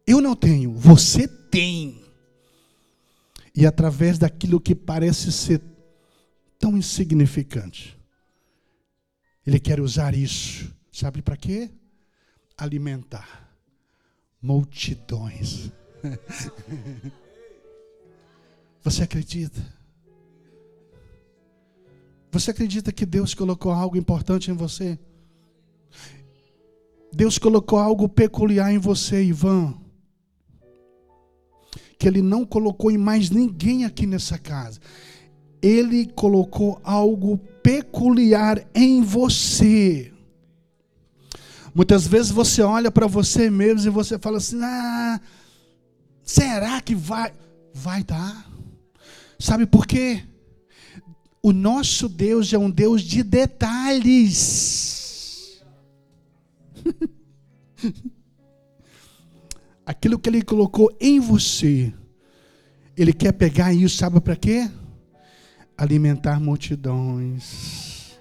Eu 0.06 0.20
não 0.20 0.34
tenho, 0.34 0.72
você 0.74 1.28
tem 1.28 2.00
e 3.54 3.66
através 3.66 4.18
daquilo 4.18 4.60
que 4.60 4.74
parece 4.74 5.30
ser 5.30 5.60
tão 6.58 6.76
insignificante. 6.76 7.99
Ele 9.50 9.58
quer 9.58 9.80
usar 9.80 10.14
isso, 10.14 10.72
sabe 10.92 11.22
para 11.22 11.36
quê? 11.36 11.68
Alimentar 12.56 13.50
multidões. 14.40 15.72
Você 18.84 19.02
acredita? 19.02 19.60
Você 22.30 22.52
acredita 22.52 22.92
que 22.92 23.04
Deus 23.04 23.34
colocou 23.34 23.72
algo 23.72 23.96
importante 23.96 24.52
em 24.52 24.54
você? 24.54 24.96
Deus 27.12 27.36
colocou 27.36 27.80
algo 27.80 28.08
peculiar 28.08 28.72
em 28.72 28.78
você, 28.78 29.20
Ivan 29.24 29.76
que 31.98 32.06
ele 32.08 32.22
não 32.22 32.46
colocou 32.46 32.90
em 32.90 32.96
mais 32.96 33.28
ninguém 33.28 33.84
aqui 33.84 34.06
nessa 34.06 34.38
casa. 34.38 34.80
Ele 35.60 36.06
colocou 36.06 36.80
algo 36.82 37.38
peculiar 37.62 38.66
em 38.74 39.02
você. 39.02 40.12
Muitas 41.74 42.06
vezes 42.06 42.30
você 42.30 42.62
olha 42.62 42.90
para 42.90 43.06
você 43.06 43.48
mesmo 43.50 43.90
e 43.90 43.90
você 43.90 44.18
fala 44.18 44.38
assim: 44.38 44.60
ah, 44.62 45.20
será 46.22 46.80
que 46.80 46.94
vai? 46.94 47.32
Vai 47.72 48.02
dar. 48.02 48.50
Sabe 49.38 49.66
por 49.66 49.86
quê? 49.86 50.24
O 51.42 51.52
nosso 51.52 52.08
Deus 52.08 52.52
é 52.52 52.58
um 52.58 52.70
Deus 52.70 53.02
de 53.02 53.22
detalhes. 53.22 54.90
aquilo 59.90 60.18
que 60.18 60.28
Ele 60.28 60.42
colocou 60.42 60.94
em 61.00 61.18
você, 61.18 61.92
Ele 62.96 63.12
quer 63.12 63.32
pegar 63.32 63.72
isso, 63.72 63.96
sabe 63.96 64.20
para 64.20 64.36
quê? 64.36 64.70
Alimentar 65.80 66.38
multidões. 66.38 68.14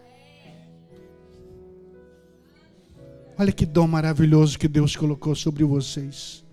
Olha 3.38 3.52
que 3.52 3.66
dom 3.66 3.86
maravilhoso 3.86 4.58
que 4.58 4.66
Deus 4.66 4.96
colocou 4.96 5.36
sobre 5.36 5.66
vocês. 5.66 6.46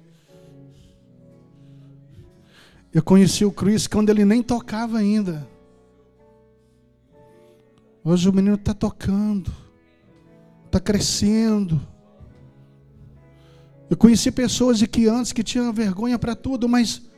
Eu 2.92 3.04
conheci 3.04 3.44
o 3.44 3.52
Chris 3.52 3.86
quando 3.86 4.10
ele 4.10 4.24
nem 4.24 4.42
tocava 4.42 4.98
ainda. 4.98 5.48
Hoje 8.02 8.28
o 8.28 8.32
menino 8.32 8.56
está 8.56 8.74
tocando, 8.74 9.54
está 10.64 10.80
crescendo. 10.80 11.80
Eu 13.88 13.96
conheci 13.96 14.32
pessoas 14.32 14.82
que 14.82 15.06
antes 15.06 15.32
que 15.32 15.44
tinham 15.44 15.72
vergonha 15.72 16.18
para 16.18 16.34
tudo, 16.34 16.68
mas 16.68 17.08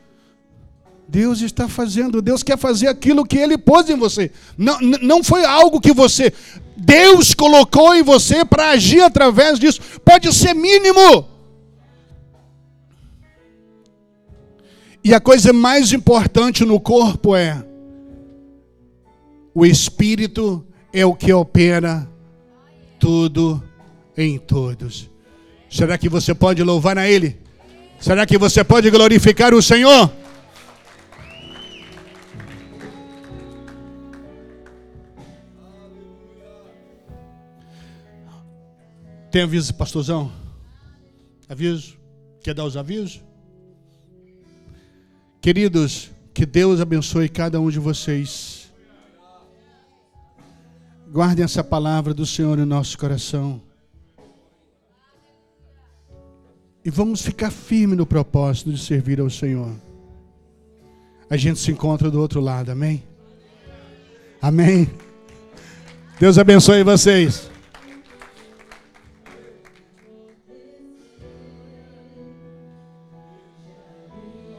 Deus 1.08 1.40
está 1.40 1.66
fazendo, 1.66 2.20
Deus 2.20 2.42
quer 2.42 2.58
fazer 2.58 2.86
aquilo 2.86 3.24
que 3.24 3.38
Ele 3.38 3.56
pôs 3.56 3.88
em 3.88 3.96
você. 3.96 4.30
Não, 4.58 4.78
não 4.80 5.24
foi 5.24 5.42
algo 5.44 5.80
que 5.80 5.92
você, 5.92 6.32
Deus 6.76 7.34
colocou 7.34 7.94
em 7.94 8.02
você 8.02 8.44
para 8.44 8.70
agir 8.70 9.00
através 9.00 9.58
disso. 9.58 9.80
Pode 10.04 10.32
ser 10.34 10.54
mínimo. 10.54 11.26
E 15.02 15.14
a 15.14 15.20
coisa 15.20 15.52
mais 15.52 15.92
importante 15.92 16.64
no 16.64 16.78
corpo 16.78 17.34
é: 17.34 17.64
o 19.54 19.64
Espírito 19.64 20.64
é 20.92 21.06
o 21.06 21.14
que 21.14 21.32
opera 21.32 22.06
tudo 22.98 23.62
em 24.16 24.38
todos. 24.38 25.10
Será 25.70 25.96
que 25.96 26.08
você 26.08 26.34
pode 26.34 26.62
louvar 26.62 26.98
a 26.98 27.08
Ele? 27.08 27.38
Será 27.98 28.26
que 28.26 28.36
você 28.36 28.62
pode 28.62 28.90
glorificar 28.90 29.54
o 29.54 29.62
Senhor? 29.62 30.12
Tem 39.38 39.44
aviso, 39.44 39.72
pastorzão? 39.72 40.32
Aviso? 41.48 41.96
Quer 42.42 42.54
dar 42.54 42.64
os 42.64 42.76
avisos? 42.76 43.22
Queridos, 45.40 46.10
que 46.34 46.44
Deus 46.44 46.80
abençoe 46.80 47.28
cada 47.28 47.60
um 47.60 47.70
de 47.70 47.78
vocês. 47.78 48.72
Guardem 51.08 51.44
essa 51.44 51.62
palavra 51.62 52.12
do 52.12 52.26
Senhor 52.26 52.58
no 52.58 52.66
nosso 52.66 52.98
coração. 52.98 53.62
E 56.84 56.90
vamos 56.90 57.22
ficar 57.22 57.52
firme 57.52 57.94
no 57.94 58.04
propósito 58.04 58.72
de 58.72 58.78
servir 58.80 59.20
ao 59.20 59.30
Senhor. 59.30 59.72
A 61.30 61.36
gente 61.36 61.60
se 61.60 61.70
encontra 61.70 62.10
do 62.10 62.20
outro 62.20 62.40
lado, 62.40 62.72
amém? 62.72 63.04
Amém. 64.42 64.90
Deus 66.18 66.38
abençoe 66.38 66.82
vocês. 66.82 67.48